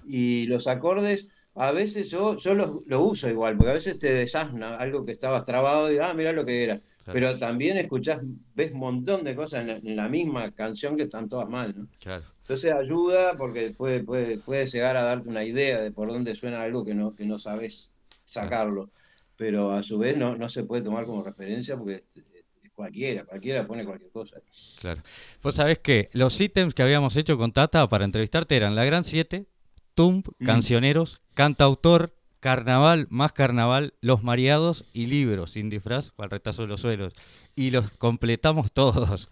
[0.05, 4.77] Y los acordes, a veces yo, yo los, uso igual, porque a veces te desasna
[4.77, 6.81] algo que estabas trabado y, ah, mira lo que era.
[7.05, 8.19] Pero también escuchás,
[8.53, 11.87] ves un montón de cosas en la, misma canción que están todas mal, ¿no?
[12.41, 16.61] Entonces ayuda porque puede, puede, puede llegar a darte una idea de por dónde suena
[16.61, 17.93] algo que no, que no sabes
[18.25, 18.89] sacarlo.
[19.35, 22.03] Pero a su vez no, no se puede tomar como referencia porque
[22.81, 24.37] cualquiera, cualquiera pone cualquier cosa.
[24.79, 25.01] Claro.
[25.43, 29.03] Vos sabés que los ítems que habíamos hecho con Tata para entrevistarte eran La Gran
[29.03, 29.45] 7,
[29.95, 30.45] Tump, mm.
[30.45, 36.81] Cancioneros, Cantautor, Carnaval, más Carnaval, Los Mareados y Libros, sin disfraz, al retazo de los
[36.81, 37.13] suelos.
[37.55, 39.29] Y los completamos todos.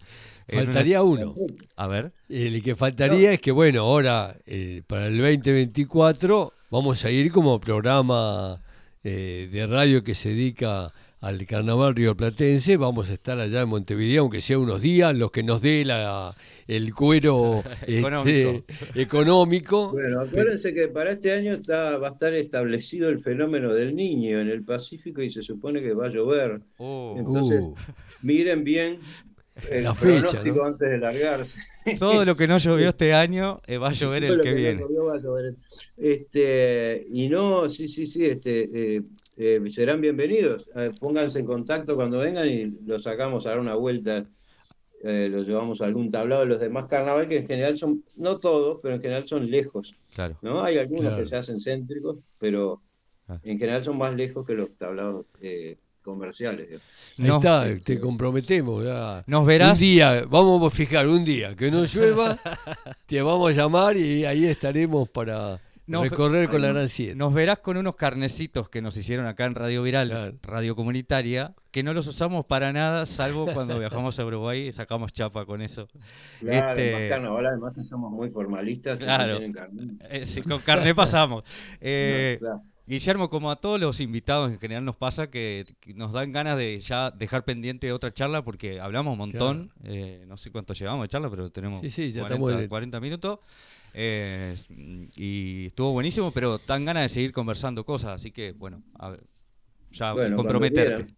[0.47, 1.35] Faltaría uno.
[1.75, 2.11] A ver.
[2.27, 7.59] El que faltaría es que, bueno, ahora eh, para el 2024 vamos a ir como
[7.59, 8.61] programa
[9.03, 12.77] eh, de radio que se dedica al carnaval rioplatense.
[12.77, 16.35] Vamos a estar allá en Montevideo, aunque sea unos días, los que nos dé la,
[16.69, 18.63] el cuero este,
[18.95, 19.91] económico.
[19.91, 24.39] Bueno, acuérdense que para este año está, va a estar establecido el fenómeno del niño
[24.39, 26.61] en el Pacífico y se supone que va a llover.
[26.77, 27.15] Oh.
[27.17, 27.75] Entonces, uh.
[28.21, 28.99] miren bien
[29.69, 31.59] el la fecha, antes de largarse.
[31.99, 34.83] Todo lo que no llovió este año eh, va a llover el que, viene.
[35.97, 39.01] Este, y no, sí, sí, sí, este, eh,
[39.37, 40.69] eh, serán bienvenidos.
[40.75, 44.25] Eh, pónganse en contacto cuando vengan y los sacamos a dar una vuelta.
[45.01, 48.39] Eh, los llevamos a algún tablado de los demás carnaval que en general son, no
[48.39, 49.95] todos, pero en general son lejos.
[50.13, 50.37] Claro.
[50.41, 50.61] ¿no?
[50.61, 52.81] Hay algunos que se hacen céntricos, pero
[53.27, 53.39] ah.
[53.43, 55.25] en general son más lejos que los tablados
[56.01, 56.81] comerciales.
[57.17, 58.83] Ahí está, te comprometemos.
[59.25, 59.79] Nos verás.
[59.79, 62.39] Un día, vamos a fijar un día que no llueva,
[63.05, 67.15] te vamos a llamar y ahí estaremos para Recorrer con la gran 7.
[67.15, 71.83] Nos verás con unos carnecitos que nos hicieron acá en Radio Viral, Radio Comunitaria, que
[71.83, 75.87] no los usamos para nada, salvo cuando viajamos a Uruguay y sacamos chapa con eso.
[76.39, 77.13] Claro, este...
[77.13, 78.99] además somos muy formalistas.
[78.99, 81.43] Claro, eh, con carne pasamos.
[81.81, 82.39] Eh,
[82.89, 86.57] Guillermo, como a todos los invitados en general nos pasa que, que nos dan ganas
[86.57, 89.71] de ya dejar pendiente otra charla porque hablamos un montón.
[89.83, 92.59] eh, no sé cuánto llevamos de charla, pero tenemos Sí, sí, ya 40, estamos en
[92.63, 93.39] el- 40 minutos.
[93.93, 94.55] Eh,
[95.15, 98.11] y estuvo buenísimo, pero dan ganas de seguir conversando cosas.
[98.11, 99.23] Así que, bueno, a ver,
[99.91, 101.05] ya Bueno, comprometerte.
[101.05, 101.17] Cuando quieran,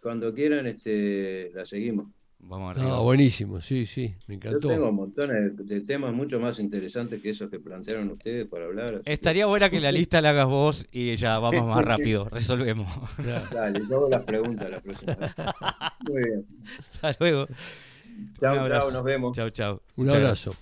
[0.00, 2.08] cuando quieran, este, la seguimos.
[2.38, 2.96] Vamos arriba.
[2.98, 4.68] Ah, buenísimo, sí, sí, me Yo encantó.
[4.68, 8.94] tengo montones de, de temas mucho más interesantes que esos que plantearon ustedes para hablar.
[8.96, 12.28] así que- Estaría buena que la lista la hagas vos y ya vamos más rápido,
[12.28, 12.86] resolvemos.
[13.16, 13.46] Claro.
[13.52, 15.34] Dale, yo hago las preguntas la próxima vez.
[16.08, 16.46] Muy bien.
[17.02, 17.46] Hasta luego.
[18.40, 19.36] Chao, chao, nos vemos.
[19.36, 19.80] Chao, chao.
[19.96, 20.54] Un abrazo.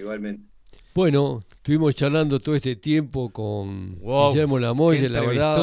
[0.00, 0.50] Igualmente.
[0.94, 5.56] Bueno, estuvimos charlando todo este tiempo con Wow, Guillermo Lamolle, qué la verdad.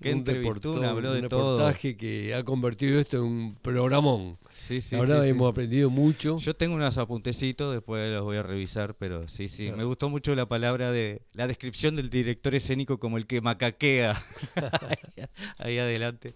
[0.00, 1.58] qué un reportón, habló de un todo.
[1.58, 4.38] reportaje que ha convertido esto en un programón.
[4.54, 5.30] Sí, sí, la verdad sí, sí.
[5.30, 6.38] hemos aprendido mucho.
[6.38, 9.64] Yo tengo unos apuntecitos, después los voy a revisar, pero sí, sí.
[9.64, 9.76] Claro.
[9.78, 14.22] Me gustó mucho la palabra de la descripción del director escénico como el que macaquea
[14.80, 15.24] ahí,
[15.58, 16.34] ahí adelante.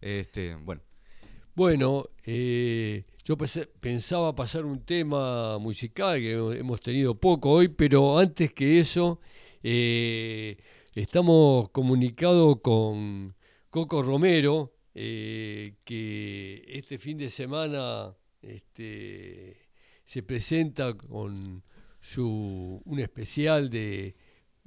[0.00, 0.80] Este, bueno,
[1.58, 8.16] Bueno, eh, yo pensaba pasar un tema musical que hemos- hemos tenido poco hoy, pero
[8.16, 9.18] antes que eso,
[9.64, 10.56] eh,
[10.94, 13.34] estamos comunicados con
[13.70, 19.56] Coco Romero, eh, que este fin de semana este,
[20.04, 21.64] se presenta con
[22.00, 24.14] su un especial de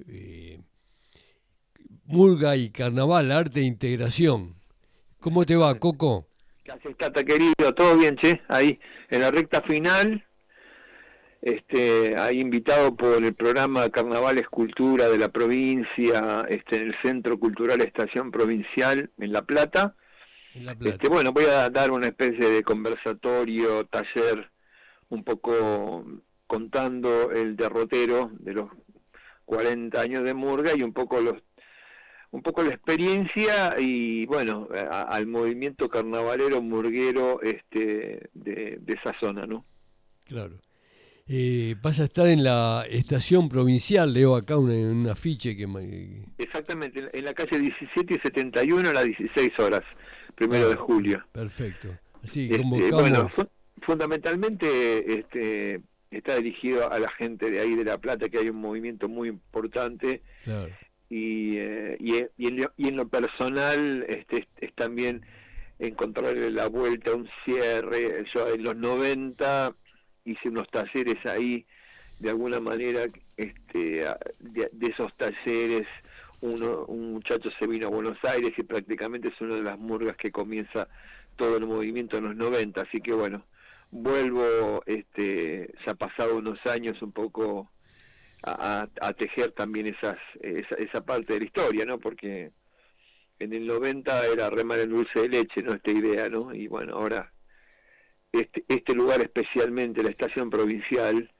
[0.06, 0.60] eh,
[2.04, 4.56] Murga y Carnaval, Arte e Integración.
[5.20, 6.31] ¿Cómo te va, Coco?
[6.64, 7.74] ¿Qué haces, Tata querido?
[7.74, 8.40] ¿Todo bien, che?
[8.46, 8.78] Ahí,
[9.10, 10.24] en la recta final,
[11.40, 17.38] este, ahí invitado por el programa Carnaval Escultura de la provincia, este, en el Centro
[17.40, 19.96] Cultural Estación Provincial en La Plata.
[20.54, 20.94] En La Plata.
[20.94, 24.48] Este, bueno, voy a dar una especie de conversatorio, taller,
[25.08, 26.04] un poco
[26.46, 28.70] contando el derrotero de los
[29.46, 31.42] 40 años de Murga y un poco los
[32.32, 39.14] un poco la experiencia y bueno a- al movimiento carnavalero murguero este de, de esa
[39.20, 39.64] zona no
[40.24, 40.58] Claro.
[41.28, 45.66] Eh, vas a estar en la estación provincial, leo acá un afiche que...
[45.68, 49.82] me- exactamente en la- calle 17 y 71 a las 16 horas
[50.34, 51.88] primero de Ah, julio Perfecto.
[52.24, 53.00] Así Este, convocamos...
[53.02, 53.48] bueno, fu-
[53.82, 55.80] fundamentalmente este,
[56.10, 59.28] está dirigido a la gente de ahí de La Plata, que hay un movimiento muy
[59.28, 60.72] importante claro.
[61.12, 65.20] Y, eh, y, y en, y en lo personal este, es, también
[65.78, 68.24] encontrarle la vuelta a un cierre.
[68.34, 69.74] Yo en los 90
[70.24, 71.66] hice unos talleres ahí,
[72.18, 73.04] de alguna manera,
[73.36, 74.06] este,
[74.40, 75.86] de esos talleres.
[76.40, 80.16] Uno, un muchacho se vino a Buenos Aires y prácticamente es una de las murgas
[80.16, 80.88] que comienza
[81.36, 83.44] todo el movimiento en los 90, así que bueno,
[83.90, 87.70] vuelvo, este, ya pasado unos años un poco
[88.42, 91.98] a, a- tejer también esas, esa, esa parte de la historia, ¿no?
[91.98, 92.50] Porque
[93.38, 95.72] en el 90 era remar en dulce de leche, ¿no?
[95.74, 96.54] Esta idea, ¿no?
[96.54, 97.32] Y bueno, ahora
[98.32, 101.30] este, este lugar especialmente, la estación provincial,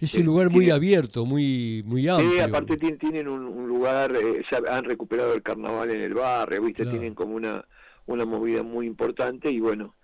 [0.00, 2.44] Es un eh, lugar muy abierto, muy, muy eh, amplio.
[2.44, 6.62] aparte tien- tienen un, un lugar, eh, ya han recuperado el carnaval en el barrio,
[6.62, 6.82] ¿viste?
[6.82, 6.98] Claro.
[6.98, 7.64] Tienen como una,
[8.06, 9.94] una movida muy importante y bueno,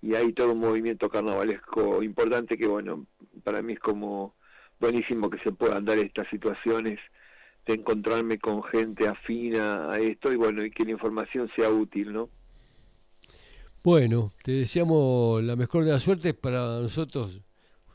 [0.00, 3.06] y hay todo un movimiento carnavalesco importante que bueno,
[3.44, 4.34] para mí es como
[4.80, 6.98] buenísimo que se puedan dar estas situaciones
[7.66, 12.12] de encontrarme con gente afina a esto y bueno, y que la información sea útil,
[12.12, 12.30] ¿no?
[13.82, 17.40] Bueno, te deseamos la mejor de las suertes para nosotros.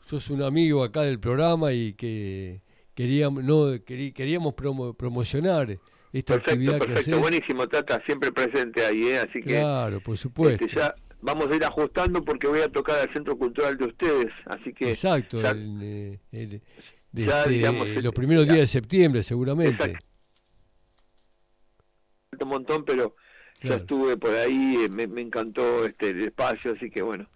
[0.06, 2.62] Sos un amigo acá del programa y que
[2.94, 5.78] queríamos, no, querí- queríamos promo- promocionar
[6.12, 7.20] esta Perfecto, actividad que perfecto, haces.
[7.20, 9.18] buenísimo, Tata, siempre presente ahí, ¿eh?
[9.18, 10.64] Así que Claro, por supuesto.
[10.64, 10.94] este, ya
[11.24, 14.90] vamos a ir ajustando porque voy a tocar al centro cultural de ustedes, así que
[14.90, 16.62] Exacto, ya- el, eh, el-
[17.12, 18.52] de ya, este, digamos, los primeros ya.
[18.52, 19.84] días de septiembre seguramente.
[19.84, 20.06] Exacto.
[22.40, 23.14] un montón, pero
[23.62, 27.26] ya estuve por ahí, eh, me, me encantó este el espacio, así que bueno,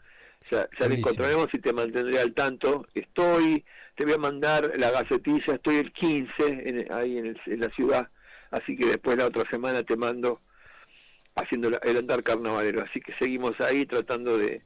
[0.50, 0.98] ya, ya lo Buenísimo.
[0.98, 2.84] encontraremos y te mantendré al tanto.
[2.94, 3.64] Estoy,
[3.96, 7.70] te voy a mandar la gacetilla, estoy el 15 en- ahí en, el- en la
[7.70, 8.08] ciudad,
[8.50, 10.40] así que después la otra semana te mando
[11.42, 14.62] haciendo el andar carnavalero, así que seguimos ahí tratando de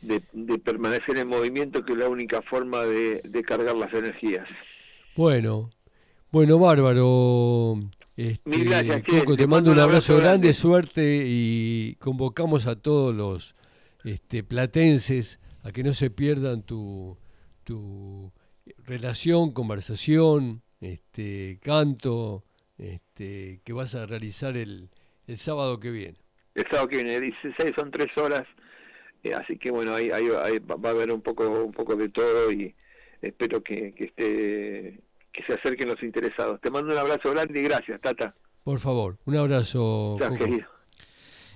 [0.00, 4.46] de, de permanecer en movimiento, que es la única forma de, de cargar las energías.
[5.14, 5.70] Bueno,
[6.30, 7.78] bueno, bárbaro.
[8.16, 9.26] Este, Mil gracias, che.
[9.36, 10.54] Te Te mando un un abrazo abrazo grande, grande.
[10.54, 13.54] suerte y convocamos a todos los
[14.04, 17.18] este, platenses a que no se pierdan tu,
[17.64, 18.32] tu
[18.84, 22.44] relación, conversación, este, canto,
[22.78, 24.90] este, que vas a realizar el,
[25.26, 26.18] el sábado que viene.
[26.54, 28.46] el sábado que viene, 16 son tres horas,
[29.22, 32.08] eh, así que bueno, ahí, ahí, ahí va a haber un poco un poco de
[32.08, 32.74] todo y
[33.22, 35.00] espero que, que esté
[35.32, 36.60] que se acerquen los interesados.
[36.62, 38.34] Te mando un abrazo grande y gracias, Tata.
[38.64, 40.16] Por favor, un abrazo.
[40.18, 40.44] Chao, Coco.
[40.44, 40.66] querido.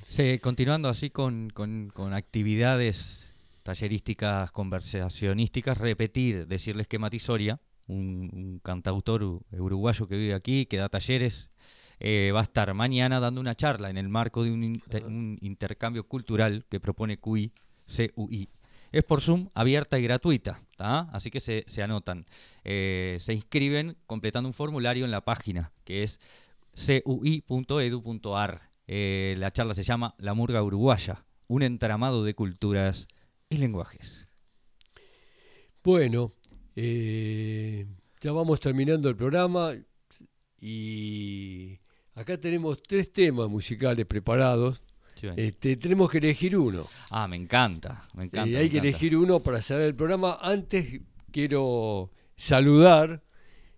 [0.07, 3.27] Sí, continuando así con, con- con actividades
[3.63, 7.59] tallerísticas, conversacionísticas, repetir, decirles que Mati Soria,
[7.89, 11.51] un, un cantautor uruguayo que vive aquí, que da talleres,
[12.01, 15.39] eh, va a estar mañana dando una charla en el marco de un, inter- un
[15.41, 17.53] intercambio cultural que propone QI,
[18.15, 18.49] CUI.
[18.93, 21.03] Es por Zoom, abierta y gratuita, ¿tá?
[21.13, 22.27] así que se, se anotan.
[22.65, 26.19] Eh, se inscriben completando un formulario en la página, que es
[27.05, 28.71] cui.edu.ar.
[28.89, 33.07] Eh, la charla se llama La Murga Uruguaya, un entramado de culturas
[33.49, 34.27] y lenguajes.
[35.85, 36.33] Bueno,
[36.75, 37.87] eh,
[38.21, 39.73] ya vamos terminando el programa
[40.61, 41.79] y
[42.21, 44.83] acá tenemos tres temas musicales preparados.
[45.37, 46.87] Este, tenemos que elegir uno.
[47.11, 48.49] Ah, me encanta, me encanta.
[48.49, 50.39] Eh, me hay que elegir uno para cerrar el programa.
[50.41, 51.01] Antes
[51.31, 53.23] quiero saludar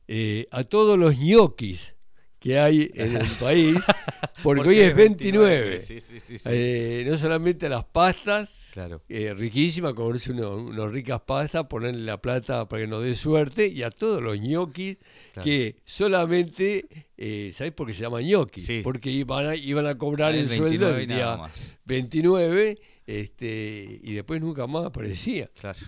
[0.07, 1.97] eh, a todos los ñoquis
[2.43, 3.76] que hay en el país,
[4.43, 5.78] porque ¿Por hoy es 29.
[5.78, 6.38] Sí, sí, sí.
[6.38, 6.49] sí.
[6.51, 9.01] Eh, no solamente las pastas, claro.
[9.09, 13.68] eh, riquísimas, comerse uno- unas ricas pastas, ponerle la plata para que nos dé suerte,
[13.68, 14.97] y a todos los ñoquis
[15.32, 15.45] Claro.
[15.45, 16.86] que solamente,
[17.16, 18.66] eh, ¿sabés por qué se llama ñoquis?
[18.66, 18.80] Sí.
[18.82, 21.78] Porque iban a, iban a cobrar el, El sueldo 29 el día más.
[21.86, 25.49] 29 este, y después nunca más aparecía.
[25.59, 25.78] Claro.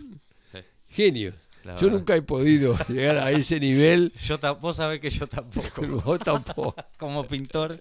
[0.89, 1.35] Genio.
[1.65, 1.99] La Yo verdad.
[1.99, 5.83] nunca he podido llegar a ese nivel, Yo vos sabés que yo tampoco.
[6.05, 6.75] vos tampoco.
[6.99, 7.81] Como pintor,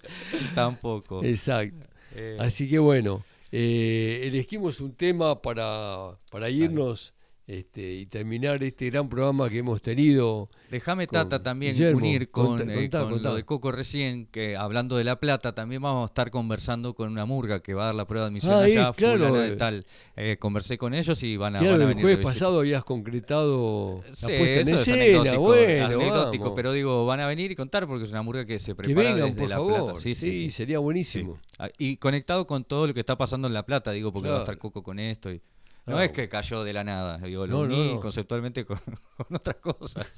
[0.54, 1.22] tampoco.
[1.24, 1.86] Exacto.
[2.14, 7.13] Eh, Así que bueno, eh, elegimos un tema para, para irnos
[7.46, 10.48] este, y terminar este gran programa que hemos tenido.
[10.70, 11.98] Déjame, Tata, también Guillermo.
[11.98, 13.28] unir con, Contá- eh, contá, con contá.
[13.28, 17.10] lo de Coco recién, que hablando de La Plata, también vamos a estar conversando con
[17.10, 19.44] una murga que va a dar la prueba de admisión Ah, eh, allá, claro, fulana
[19.44, 19.56] de eh.
[19.56, 19.84] tal.
[20.16, 22.60] Eh, conversé con ellos y van a, Claro, van a el venir jueves de pasado
[22.60, 25.38] habías concretado la Sí, puesta en escena.
[25.38, 26.56] bueno, anecdótico, vamos.
[26.56, 29.12] pero digo, van a venir y contar porque es una murga que se que prepara
[29.14, 29.84] vengan, desde por La favor.
[29.84, 30.00] Plata.
[30.00, 30.50] Sí, sí, sí.
[30.50, 31.38] sería buenísimo.
[31.58, 34.36] Ah, Y conectado con todo lo que está pasando en La Plata, digo, porque va
[34.36, 34.60] a estar Claro.
[34.62, 35.30] Coco con esto.
[35.30, 35.40] Y...
[35.86, 38.00] No es que cayó de la nada, digo, lo No, uní no.
[38.00, 38.78] conceptualmente con,
[39.16, 40.10] con otras cosas.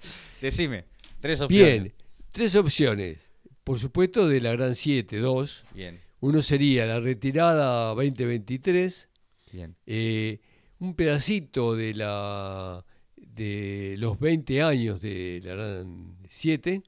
[0.40, 0.86] Decime,
[1.20, 1.82] tres opciones.
[1.82, 1.94] Bien,
[2.32, 3.30] tres opciones.
[3.64, 5.64] Por supuesto, de la Gran 7, dos.
[5.72, 9.08] Bien, Uno sería la retirada 2023.
[9.52, 9.76] bien.
[9.86, 10.40] eh,
[10.80, 12.84] un pedacito de la
[13.16, 16.82] de los 20 años de la Gran 7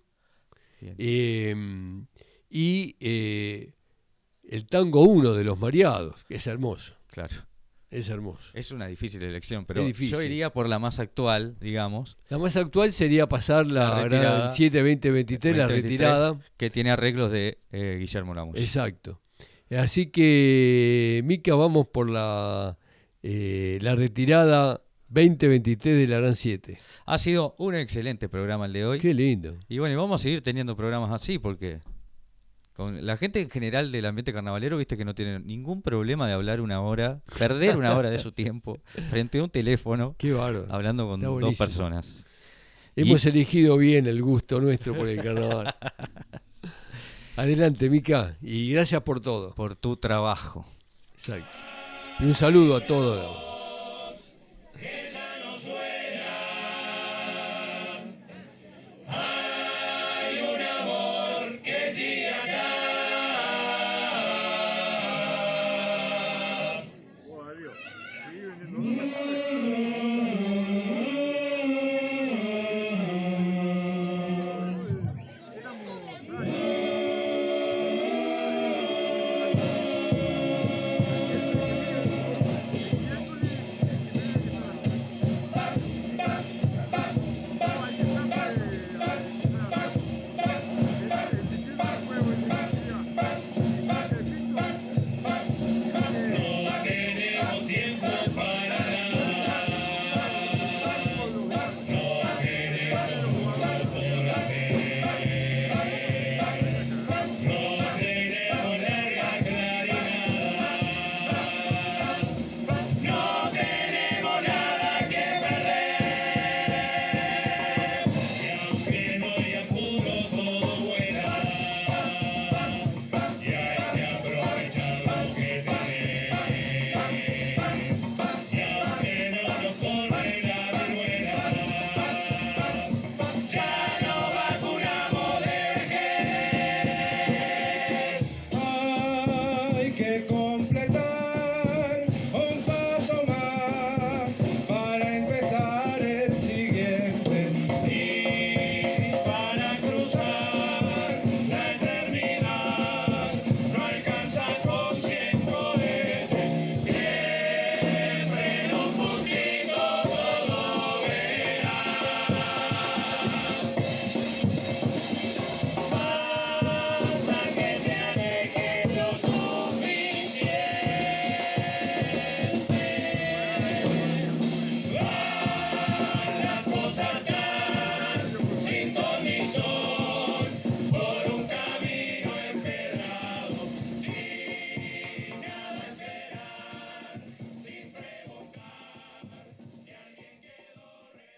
[0.80, 0.95] Bien.
[0.99, 2.05] eh,
[2.51, 3.72] y eh,
[4.43, 7.37] el tango 1 de los mareados, que es hermoso, Claro.
[7.95, 8.51] Es hermoso.
[8.55, 10.16] Es una difícil elección, pero difícil.
[10.16, 12.18] yo iría por la más actual, digamos.
[12.28, 14.51] La más actual sería pasar la, La Gran retirada.
[14.51, 16.40] 7 2023, la 2023, retirada.
[16.57, 18.59] Que tiene arreglos de eh, Guillermo Lamus.
[18.59, 19.20] Exacto.
[19.70, 22.76] Así que, Mica, vamos por la,
[23.22, 26.78] eh, la retirada 2023 de la Gran 7.
[27.07, 28.99] Ha sido un excelente programa el de hoy.
[28.99, 29.57] Qué lindo.
[29.68, 31.78] Y bueno, y vamos a seguir teniendo programas así porque
[32.75, 36.33] con la gente en general del ambiente carnavalero, viste que no tiene ningún problema de
[36.33, 40.37] hablar una hora, perder una hora de su tiempo frente a un teléfono Qué
[40.68, 42.27] hablando con dos personas.
[42.97, 45.75] Hemos elegido bien el gusto nuestro por el carnaval.
[47.37, 49.55] Adelante, Mica, y gracias por todo.
[49.55, 50.66] Por tu trabajo.
[51.14, 51.57] Exacto.
[52.20, 53.43] Y un saludo a todos.